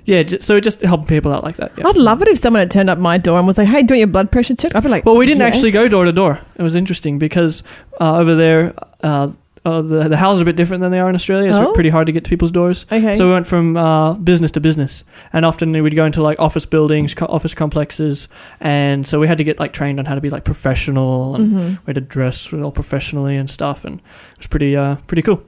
[0.05, 0.23] yeah.
[0.23, 1.73] J- so just helping people out like that.
[1.77, 1.89] Yeah.
[1.89, 3.95] I'd love it if someone had turned up my door and was like, "Hey, do
[3.95, 5.89] you want your blood pressure checked?" I'd be like, Well, we didn't "Yes." actually go
[5.89, 6.41] door to door.
[6.55, 7.65] It was interesting because
[8.01, 9.33] uh, over there, uh,
[9.67, 11.53] uh, the the houses are a bit different than they are in Australia.
[11.53, 11.73] So it's Oh.
[11.73, 12.87] pretty hard to get to people's doors.
[12.91, 15.03] Okay, So we went from uh, business to business,
[15.33, 18.29] and often we'd go into like office buildings, co- office complexes,
[18.61, 21.53] and so we had to get like trained on how to be like professional, and
[21.53, 21.69] Mhm.
[21.85, 25.41] we had to dress all professionally and stuff, and it was pretty uh, pretty cool.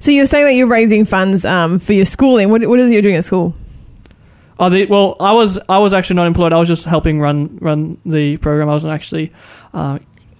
[0.00, 2.50] So you're saying that you're raising funds um, for your schooling.
[2.50, 3.54] What, what is it you're doing at school?
[4.58, 6.52] Oh, the, well, I was I was actually not employed.
[6.52, 8.68] I was just helping run run the program.
[8.68, 9.32] I wasn't actually
[9.72, 9.98] uh,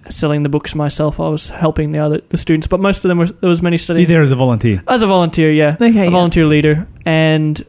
[0.09, 1.19] selling the books myself.
[1.19, 3.77] I was helping the other the students, but most of them were there was many
[3.77, 4.83] So studying you're there as a volunteer.
[4.87, 5.51] as a volunteer.
[5.51, 6.09] Yeah, Okay, a yeah.
[6.09, 7.61] volunteer leader, and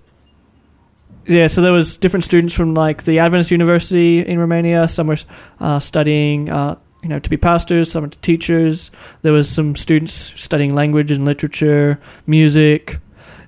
[1.27, 4.87] yeah, so there was different students from like the Adventist University in Romania.
[4.89, 5.17] Some were
[5.61, 6.49] uh, studying.
[6.51, 8.91] Uh, you know, to be pastors, some were teachers.
[9.23, 12.99] There was some students studying language and literature, music.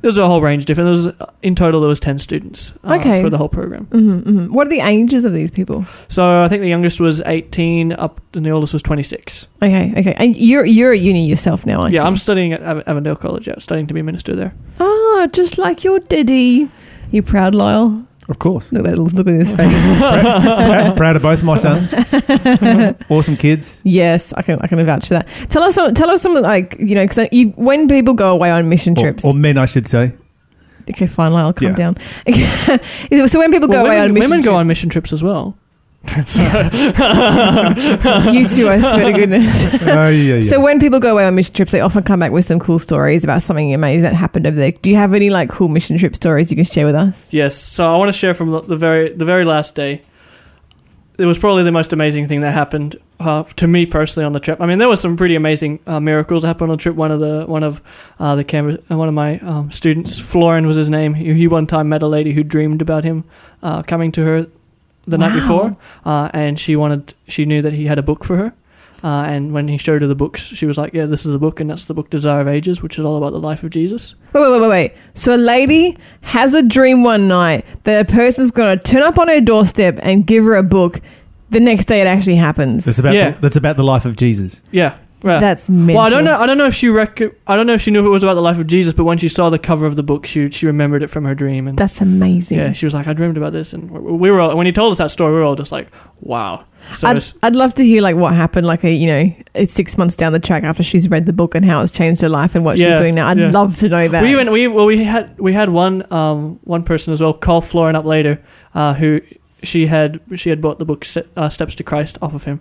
[0.00, 0.86] There was a whole range of different.
[0.94, 3.22] There was in total there was ten students uh, Okay.
[3.22, 3.84] for the whole program.
[3.86, 5.84] hmm hmm What are the ages of these people?
[6.08, 9.46] So I think the youngest was 18, up and the oldest was 26.
[9.62, 10.14] Okay, okay.
[10.16, 12.06] And you're you're at uni yourself now, aren't yeah, you?
[12.06, 13.46] I'm studying at Av- Avondale College.
[13.48, 14.54] Yeah, studying to be a minister there.
[14.80, 16.70] Ah, just like your daddy.
[17.10, 18.04] You proud, Lyle?
[18.28, 18.70] Of course.
[18.72, 19.98] Look at that look at his face.
[19.98, 21.94] proud, proud of both my sons.
[23.08, 23.80] awesome kids.
[23.84, 25.28] yes, I can I can vouch for that.
[25.48, 27.26] Tell us some, tell us some like you know because
[27.56, 29.24] when people go away on mission Or, trips.
[29.24, 30.12] or men, I should say.
[30.90, 31.74] okay, fine, Lyle, calm Yeah.
[31.76, 31.96] down.
[33.28, 35.56] so when people go Well, away on mission women go on mission trips as well.
[38.32, 39.66] you two, I swear to goodness.
[39.88, 40.42] Oh, yeah, yeah.
[40.42, 42.78] So when people go away on mission trips, they often come back with some cool
[42.78, 44.72] stories about something amazing that happened over there.
[44.72, 47.32] Do you have any like cool mission trip stories you can share with us?
[47.32, 47.56] Yes.
[47.56, 50.02] So I want to share from the, the very the very last day.
[51.18, 54.40] It was probably the most amazing thing that happened uh, to me personally on the
[54.40, 54.60] trip.
[54.60, 56.94] I mean, there was some pretty amazing uh, miracles that happened on the trip.
[56.94, 57.82] One of the one of
[58.20, 61.14] uh, the camera, uh, one of my um, students, Florin was his name.
[61.14, 63.24] He, he one time met a lady who dreamed about him
[63.62, 64.46] uh, coming to her
[65.08, 68.36] the night before, uh, and she wanted she knew that he had a book for
[68.36, 68.54] her.
[69.04, 71.38] Uh, and when he showed her the books, she was like, "Yeah, this is the
[71.38, 73.70] book, and that's the book Desire of Ages, which is all about the life of
[73.70, 74.92] Jesus." Wait, wait, wait, wait, wait.
[75.14, 79.18] So a lady has a dream one night that a person's going to turn up
[79.18, 81.00] on her doorstep and give her a book.
[81.50, 82.84] The next day, it actually happens.
[82.84, 83.30] that's about Yeah.
[83.30, 84.62] the, that's about the life of Jesus.
[84.72, 85.40] Yeah, yeah.
[85.40, 85.96] That's mental.
[85.96, 86.38] Well, I don't know.
[86.38, 88.34] I don't know if she rec- I don't know if she knew it was about
[88.34, 90.66] the life of Jesus, but when she saw the cover of the book, she she
[90.66, 92.58] remembered it from her dream, and That's amazing.
[92.58, 94.72] yeah, she was like, "I dreamed about this," and we we were all, when he
[94.72, 95.88] told us that story, we were all just like,
[96.20, 96.64] "Wow."
[96.94, 99.98] So I'd, I'd love to hear like what happened, like a you know, it's six
[99.98, 102.54] months down the track after she's read the book and how it's changed her life
[102.54, 103.26] and what Yeah, she's doing now.
[103.28, 103.50] I'd yeah.
[103.50, 104.22] love to know that.
[104.22, 104.52] we went.
[104.52, 108.04] we well we had we had one um one person as well call Florin up
[108.04, 108.40] later,
[108.74, 109.20] uh, who
[109.64, 112.60] she had she had bought the book Se- uh, Steps to Christ off of him,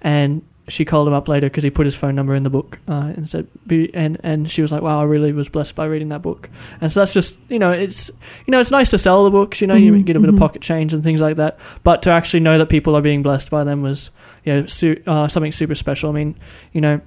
[0.00, 0.40] and
[0.70, 3.12] she called him up later because he put his phone number in the book uh,
[3.16, 6.08] and said be and and she was like wow I really was blessed by reading
[6.10, 6.48] that book.
[6.80, 8.08] And so that's just you know it's
[8.46, 10.30] you know it's nice to sell the books you know you Mhm, get a bit
[10.30, 10.34] mhm.
[10.34, 11.58] of pocket change and things like that.
[11.84, 14.10] But to actually know that people are being blessed by them was
[14.44, 16.10] you know su- uh, something super special.
[16.10, 16.36] I mean
[16.72, 17.00] you know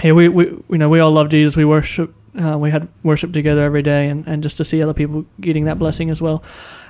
[0.00, 1.56] here we, we you know we all love Jesus.
[1.56, 4.94] We worship uh, we had worship together every day and, and just to see other
[4.94, 6.42] people getting that blessing as well.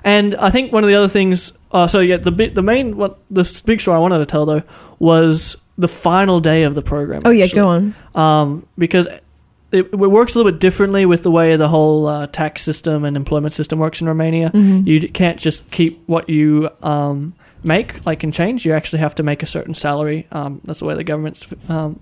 [0.05, 2.96] And I think one of the other things uh, so yeah the big the main
[2.96, 4.62] what the big story I wanted to tell though
[5.00, 7.94] was the final day of the program oh yeah, actually go on.
[8.14, 12.26] um, because it, it works a little bit differently with the way the whole uh,
[12.26, 14.50] tax system and employment system works in Romania.
[14.50, 14.86] Mhm.
[14.86, 17.32] You can't just keep what you um,
[17.64, 18.66] make, like in change.
[18.66, 20.26] You actually have to make a certain salary.
[20.30, 21.98] Um, that's the way the government's um,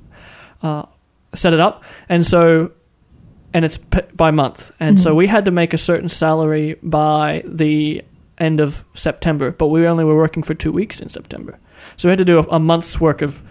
[0.64, 0.82] uh,
[1.32, 2.72] set it up, and so
[3.54, 4.72] and it's p- by month.
[4.80, 5.16] And so Mhm.
[5.16, 8.02] we had to make a certain salary by the
[8.38, 11.58] end of September, but we only were working for two weeks in September.
[11.96, 13.42] So we had to do a, a month's work of,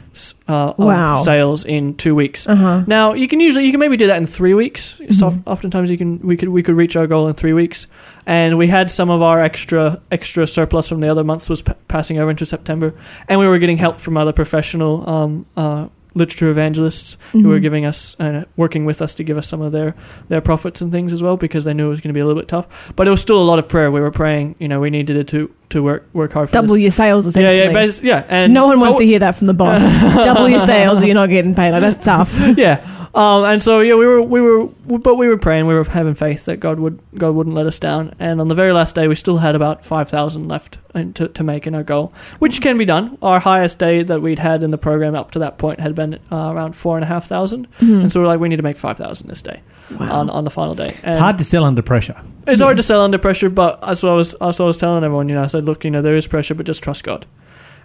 [0.48, 1.22] uh, of Wow.
[1.24, 2.48] sales in two weeks.
[2.48, 2.84] Uh huh.
[2.88, 5.00] Now you can usually you can maybe do that in three weeks.
[5.12, 5.42] So Mhm.
[5.46, 7.88] oftentimes you can we could we could reach our goal in three weeks,
[8.26, 11.74] and we had some of our extra extra surplus from the other months was p-
[11.88, 12.94] passing over into September,
[13.28, 15.86] and we were getting help from other professional um, uh,
[16.20, 19.72] literature evangelists who were giving us uh, working with us to give us some of
[19.72, 19.96] their
[20.28, 22.26] their profits and things as well because they knew it was going to be a
[22.26, 22.94] little bit tough.
[22.96, 23.90] But it was still a lot of prayer.
[23.92, 24.56] We were praying.
[24.60, 26.82] You know, we needed it to to work work hard for Double this.
[26.82, 27.58] your sales, Yeah, essentially.
[27.66, 29.82] yeah, bas- yeah, and no one wants oh, to hear that from the boss.
[30.26, 31.72] Double your sales, or you're not getting paid.
[31.72, 32.34] Like, that's tough.
[32.58, 32.99] yeah.
[33.16, 34.68] Um, and so yeah, we were we were
[35.00, 37.80] but we were praying, we were having faith that God would God wouldn't let us
[37.80, 38.14] down.
[38.20, 41.28] And on the very last day, we still had about five thousand left in- to
[41.28, 43.18] to make in our goal, which can be done.
[43.22, 46.20] Our highest day that we'd had in the program up to that point had been
[46.32, 48.02] uh, around four and a half thousand, Mhm.
[48.02, 49.62] and so we're like, we need to make five thousand this day
[50.00, 50.12] Wow.
[50.20, 50.92] on on the final day.
[51.04, 52.16] And It's hard to sell under pressure.
[52.46, 52.66] it's Yeah.
[52.66, 55.04] hard to sell under pressure, but that's what I was that's what I was telling
[55.04, 55.30] everyone.
[55.30, 57.26] You know, I said, look, you know, there is pressure, but just trust God.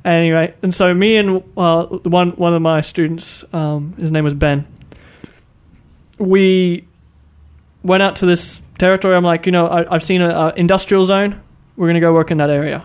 [0.04, 4.34] Anyway, and so me and uh, one one of my students, um, his name was
[4.34, 4.66] Ben.
[6.18, 6.86] We
[7.82, 9.14] went out to this territory.
[9.16, 11.40] I'm like, you know, I, I've seen an a industrial zone.
[11.76, 12.84] We're gonna go work in that area,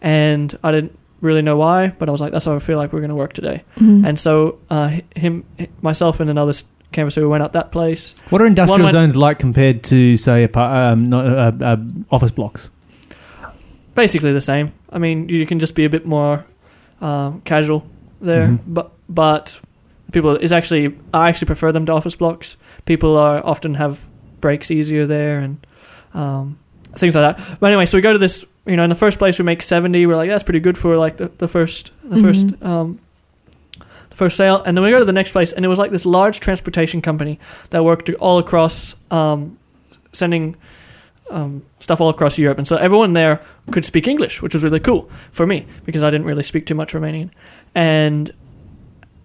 [0.00, 2.92] and I didn't really know why, but I was like, that's how I feel like
[2.92, 3.62] we're gonna work today.
[3.76, 4.06] Mhm.
[4.06, 5.44] And so uh, him,
[5.82, 8.14] myself, and another s- canvasser, we went out that place.
[8.30, 11.76] What are industrial One went- zones like compared to, say, apart, um, not, uh, uh,
[12.10, 12.70] office blocks?
[13.94, 14.72] basically the same.
[14.90, 16.46] I mean, you can just be a bit more
[17.02, 17.84] um, casual
[18.20, 18.60] there, Mhm.
[18.66, 19.60] but but
[20.12, 22.56] people is actually I actually prefer them to office blocks.
[22.84, 24.06] People are often have
[24.40, 25.58] breaks easier there and
[26.14, 26.58] um,
[26.94, 27.58] things like that.
[27.60, 28.44] But anyway, so we go to this.
[28.66, 30.06] You know, in the first place, we make seventy.
[30.06, 32.22] We're like, that's pretty good for like the, the first the Mhm.
[32.22, 32.98] first um,
[34.10, 34.62] the first sale.
[34.64, 37.00] And then we go to the next place, and it was like this large transportation
[37.00, 37.38] company
[37.70, 39.58] that worked all across um,
[40.12, 40.56] sending
[41.30, 42.58] um, stuff all across Europe.
[42.58, 43.40] And so everyone there
[43.70, 46.74] could speak English, which was really cool for me because I didn't really speak too
[46.74, 47.30] much Romanian.
[47.74, 48.30] And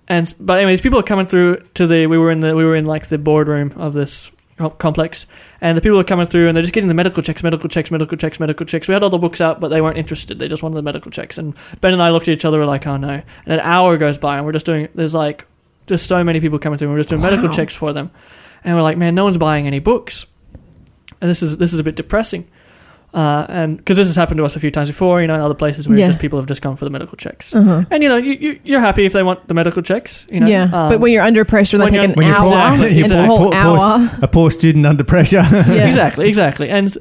[0.08, 2.76] and but anyways, people are coming through to the we were in the we were
[2.76, 5.26] in like the boardroom of this com- complex,
[5.62, 7.92] and the people are coming through and they're just getting the medical checks, medical checks,
[7.92, 8.88] medical checks, medical checks.
[8.88, 10.40] We had all the books out, but they weren't interested.
[10.40, 11.38] They just wanted the medical checks.
[11.38, 13.10] And Ben and I looked at each other, we're like, oh no.
[13.46, 14.88] And an hour goes by, and we're just doing.
[14.94, 15.46] There's like
[15.88, 16.88] just so many people coming through.
[16.90, 18.12] and We're just doing medical checks for them,
[18.64, 20.26] and we're like, man, no one's buying any books,
[21.22, 22.48] and this is this is a bit depressing.
[23.16, 25.40] Uh, and because this has happened to us a few times before, you know, in
[25.42, 26.08] other places where Yeah.
[26.08, 27.56] just people have just gone for the medical checks.
[27.56, 27.86] Uh-huh.
[27.90, 30.28] And you know, you, you you're happy if they want the medical checks.
[30.30, 32.78] You know, yeah, Um, but when you're under pressure, they when take you're- an hour,
[32.78, 34.12] poor- and you're a whole poor- poor- hour.
[34.22, 35.44] A poor student under pressure.
[35.52, 35.86] Yeah.
[35.86, 36.70] exactly, exactly.
[36.70, 36.96] And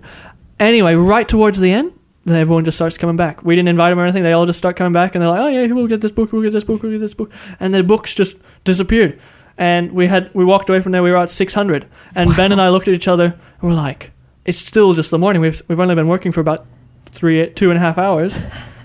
[0.61, 1.93] anyway, right towards the end,
[2.25, 3.45] then everyone just starts coming back.
[3.45, 4.23] We didn't invite them or anything.
[4.23, 6.33] They all just start coming back, and they're like, "Oh yeah, we'll get this book.
[6.33, 6.83] We'll get this book.
[6.83, 9.19] We'll get this book." And the books just disappeared.
[9.59, 11.03] And we had we walked away from there.
[11.03, 11.87] We were at six hundred.
[12.15, 13.35] And Ben and I looked at each other.
[13.61, 14.11] and We're like,
[14.45, 15.43] "It's still just the morning.
[15.43, 16.67] We've we've only been working for about
[17.07, 18.39] three two and a half hours.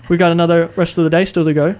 [0.08, 1.74] We got another rest of the day still to go."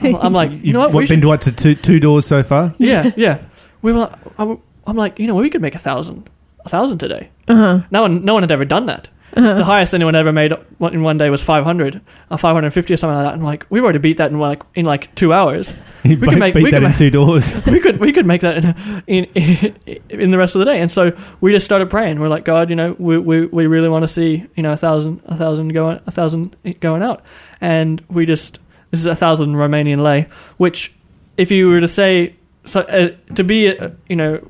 [0.00, 0.90] I'm, I'm like, you know what?
[0.90, 2.74] We What, should been to what to two, two doors so far?
[2.78, 3.38] yeah, yeah.
[3.82, 4.10] We were.
[4.38, 6.30] I'm, I'm like, you know, we could make a thousand,
[6.64, 7.30] a thousand today.
[7.48, 7.82] Uh-huh.
[7.90, 9.08] No one, no one had ever done that.
[9.38, 13.24] The highest anyone ever made in one day was 500, or 550 or something like
[13.24, 13.34] that.
[13.34, 15.72] And like, we've already beat that in like in like two hours.
[16.04, 17.54] We could make- beat we that can in make- two doors.
[17.66, 18.64] we could, we could make that
[19.06, 19.76] in, in
[20.08, 20.80] in the rest of the day.
[20.80, 22.18] And so we just started praying.
[22.18, 24.76] We're like, God, you know, we we, we really want to see, you know, a
[24.76, 27.22] thousand, a thousand going, a thousand going out.
[27.60, 28.58] And we just,
[28.90, 30.94] this is a thousand Romanian lei, which,
[31.36, 32.34] if you were to say,
[32.64, 34.48] so uh, to be, uh, you know,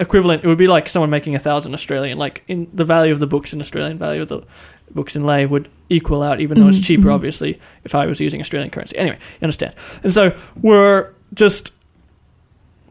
[0.00, 2.18] equivalent, it would be like someone making a thousand Australian.
[2.18, 4.42] Like in the value of the books in Australian value of the
[4.92, 7.14] books in lei would equal out, even though it's Mhm, cheaper, mhm.
[7.14, 8.96] obviously, if I was using Australian currency.
[8.96, 9.74] Anyway, you understand.
[10.02, 11.72] And so we're just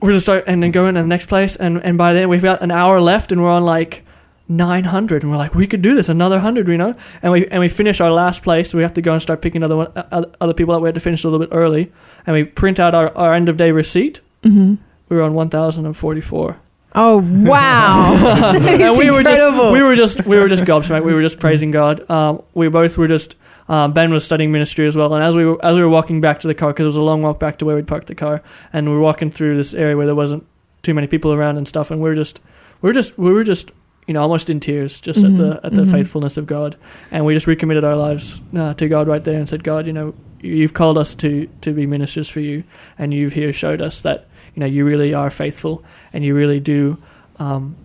[0.02, 2.42] we're just start and then going to the next place, and and by then we've
[2.42, 4.06] got an hour left, and we're on like.
[4.52, 7.60] 900 and we're like we could do this another 100 you know and we and
[7.60, 10.24] we finish our last place we have to go and start picking other one, uh,
[10.42, 11.92] other- people up we had to finish a little bit early
[12.26, 14.74] and we print out our, our end of day receipt hmm
[15.08, 16.58] we were on 1044
[16.96, 18.16] Oh wow!
[18.56, 21.04] and we were just we were just we were just gobsmacked.
[21.06, 22.10] We were just praising God.
[22.10, 23.36] Um, we both were just.
[23.68, 26.20] Uh, ben was studying ministry as well, and as we were as we were walking
[26.20, 28.08] back to the car, because it was a long walk back to where we'd parked
[28.08, 28.42] the car,
[28.74, 30.44] and we were walking through this area where there wasn't
[30.82, 32.40] too many people around and stuff, and we were just
[32.82, 33.70] we were just we were just
[34.08, 35.92] you know almost in tears just at the Mhm, at the mhm.
[35.92, 36.78] faithfulness of God,
[37.12, 39.94] and we just recommitted our lives uh, to God right there and said, God, you
[39.94, 42.64] know, you've called us to to be ministers for you,
[42.98, 44.26] and you've here showed us that
[44.60, 46.98] you know you really are faithful, and you really do
[47.40, 47.76] um,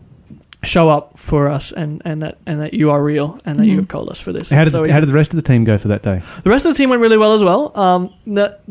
[0.64, 3.74] show up for us and, and that and that you are real and that you
[3.74, 3.80] Mhm.
[3.80, 4.50] have called us for this.
[4.50, 6.22] How did, So we- how did the rest of the team go for that day?
[6.42, 7.70] the rest of the team went really well as well.
[7.78, 8.62] Um, that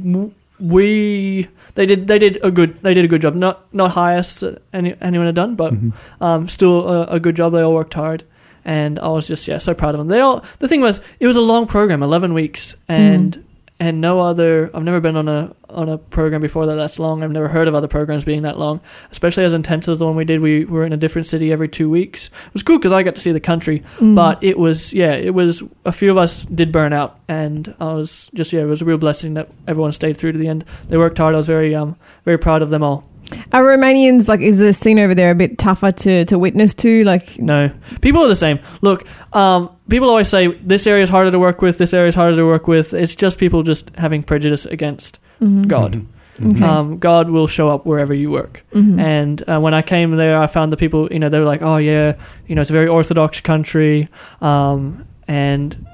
[0.59, 3.35] we they did they did a good they did a good job.
[3.35, 4.43] Not not highest
[4.73, 5.93] any, anyone had done, but Mhm.
[6.19, 7.53] um, still a, a good job.
[7.53, 8.23] They all worked hard,
[8.65, 10.07] and I was just yeah so proud of them.
[10.09, 13.43] They all the thing was it was a long program, eleven weeks, and
[13.87, 14.69] and no other.
[14.73, 17.23] I've never been on a on a program before that that's long.
[17.23, 18.79] I've never heard of other programs being that long,
[19.11, 20.39] especially as intense as the one we did.
[20.39, 22.27] We were in a different city every two weeks.
[22.47, 24.15] It was cool because I got to see the country, Mm.
[24.15, 27.93] but it was yeah, it was a few of us did burn out, and I
[27.93, 30.63] was just yeah, it was a real blessing that everyone stayed through to the end.
[30.87, 31.35] They worked hard.
[31.35, 33.03] I was very um very proud of them all.
[33.51, 34.41] Are Romanians like?
[34.41, 37.03] Is the scene over there a bit tougher to, to witness to?
[37.03, 37.71] Like, No,
[38.01, 38.59] people are the same.
[38.81, 41.77] Look, um, people always say this area is harder to work with.
[41.77, 42.93] This area is harder to work with.
[42.93, 45.67] It's just people just having prejudice against mhm.
[45.67, 45.93] God.
[45.93, 46.07] Mhm.
[46.55, 46.65] Okay.
[46.65, 48.65] Um, God will show up wherever you work.
[48.73, 51.61] And uh, when I came there, I found the people, you know, they were like,
[51.61, 52.15] oh, yeah,
[52.47, 54.09] you know, it's a very orthodox country.
[54.41, 55.85] Um, and,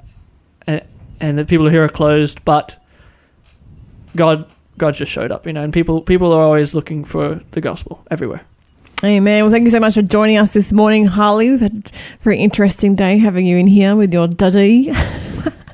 [0.65, 0.81] and,
[1.19, 2.81] and the people here are closed, but
[4.15, 4.49] God,
[4.79, 8.03] God just showed up, you know, and people, people are always looking for the gospel
[8.09, 8.41] everywhere.
[9.03, 9.43] Amen.
[9.43, 11.49] Well, thank you so much for joining us this morning, Harley.
[11.51, 14.89] We've had a very interesting day having you in here with your duddy.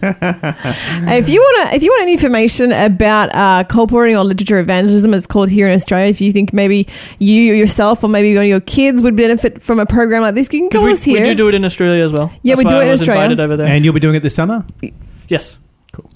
[0.02, 5.14] if you want to, if you want any information about uh, colporting or literature evangelism,
[5.16, 6.08] it's called here in Australia.
[6.10, 6.88] If you think maybe
[7.18, 10.52] you yourself or maybe one of your kids would benefit from a program like this,
[10.54, 11.22] you can Because call we, us here.
[11.22, 12.32] we do do it in Australia as well.
[12.44, 13.24] Yeah, That's we do it I in was Australia.
[13.24, 13.68] invited over there.
[13.68, 14.64] And you'll be doing it this summer?
[15.28, 15.58] yes.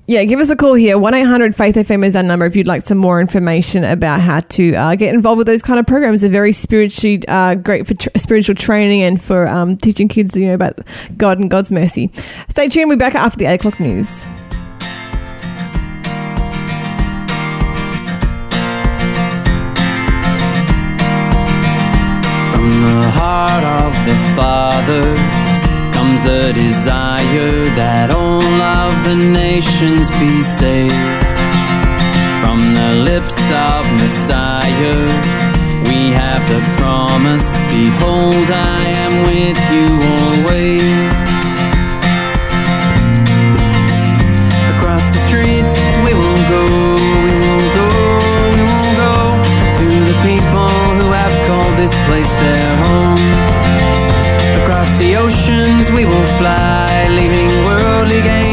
[0.08, 0.98] Yeah, give us a call here.
[0.98, 4.40] 1 800 Faith FM is our number if you'd like some more information about how
[4.40, 6.22] to uh, get involved with those kind of programs.
[6.22, 10.48] They're very spiritually uh, great for tr- spiritual training and for um, teaching kids you
[10.48, 10.80] know, about
[11.18, 12.12] God and God's mercy.
[12.50, 12.90] Stay tuned.
[12.90, 14.24] We'll be back after the 8 o'clock news.
[22.52, 25.39] From the heart of the Father
[26.10, 30.94] comes the desire that all of the nations be saved.
[32.42, 33.38] From the lips
[33.70, 35.02] of Messiah,
[35.90, 39.88] we have the promise Behold, I am with you
[40.18, 41.50] always.
[44.74, 46.64] Across the streets, we will go,
[47.26, 47.90] we will go,
[48.56, 49.16] we will go
[49.80, 53.39] to the people who have called this place their home.
[55.10, 58.49] The oceans, we will fly, leaving worldly gain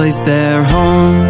[0.00, 1.28] place their home.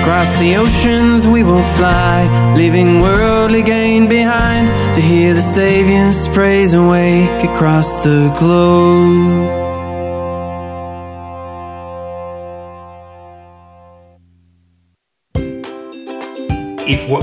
[0.00, 6.74] Across the oceans we will fly, leaving worldly gain behind to hear the Savior's praise
[6.74, 9.59] awake across the globe.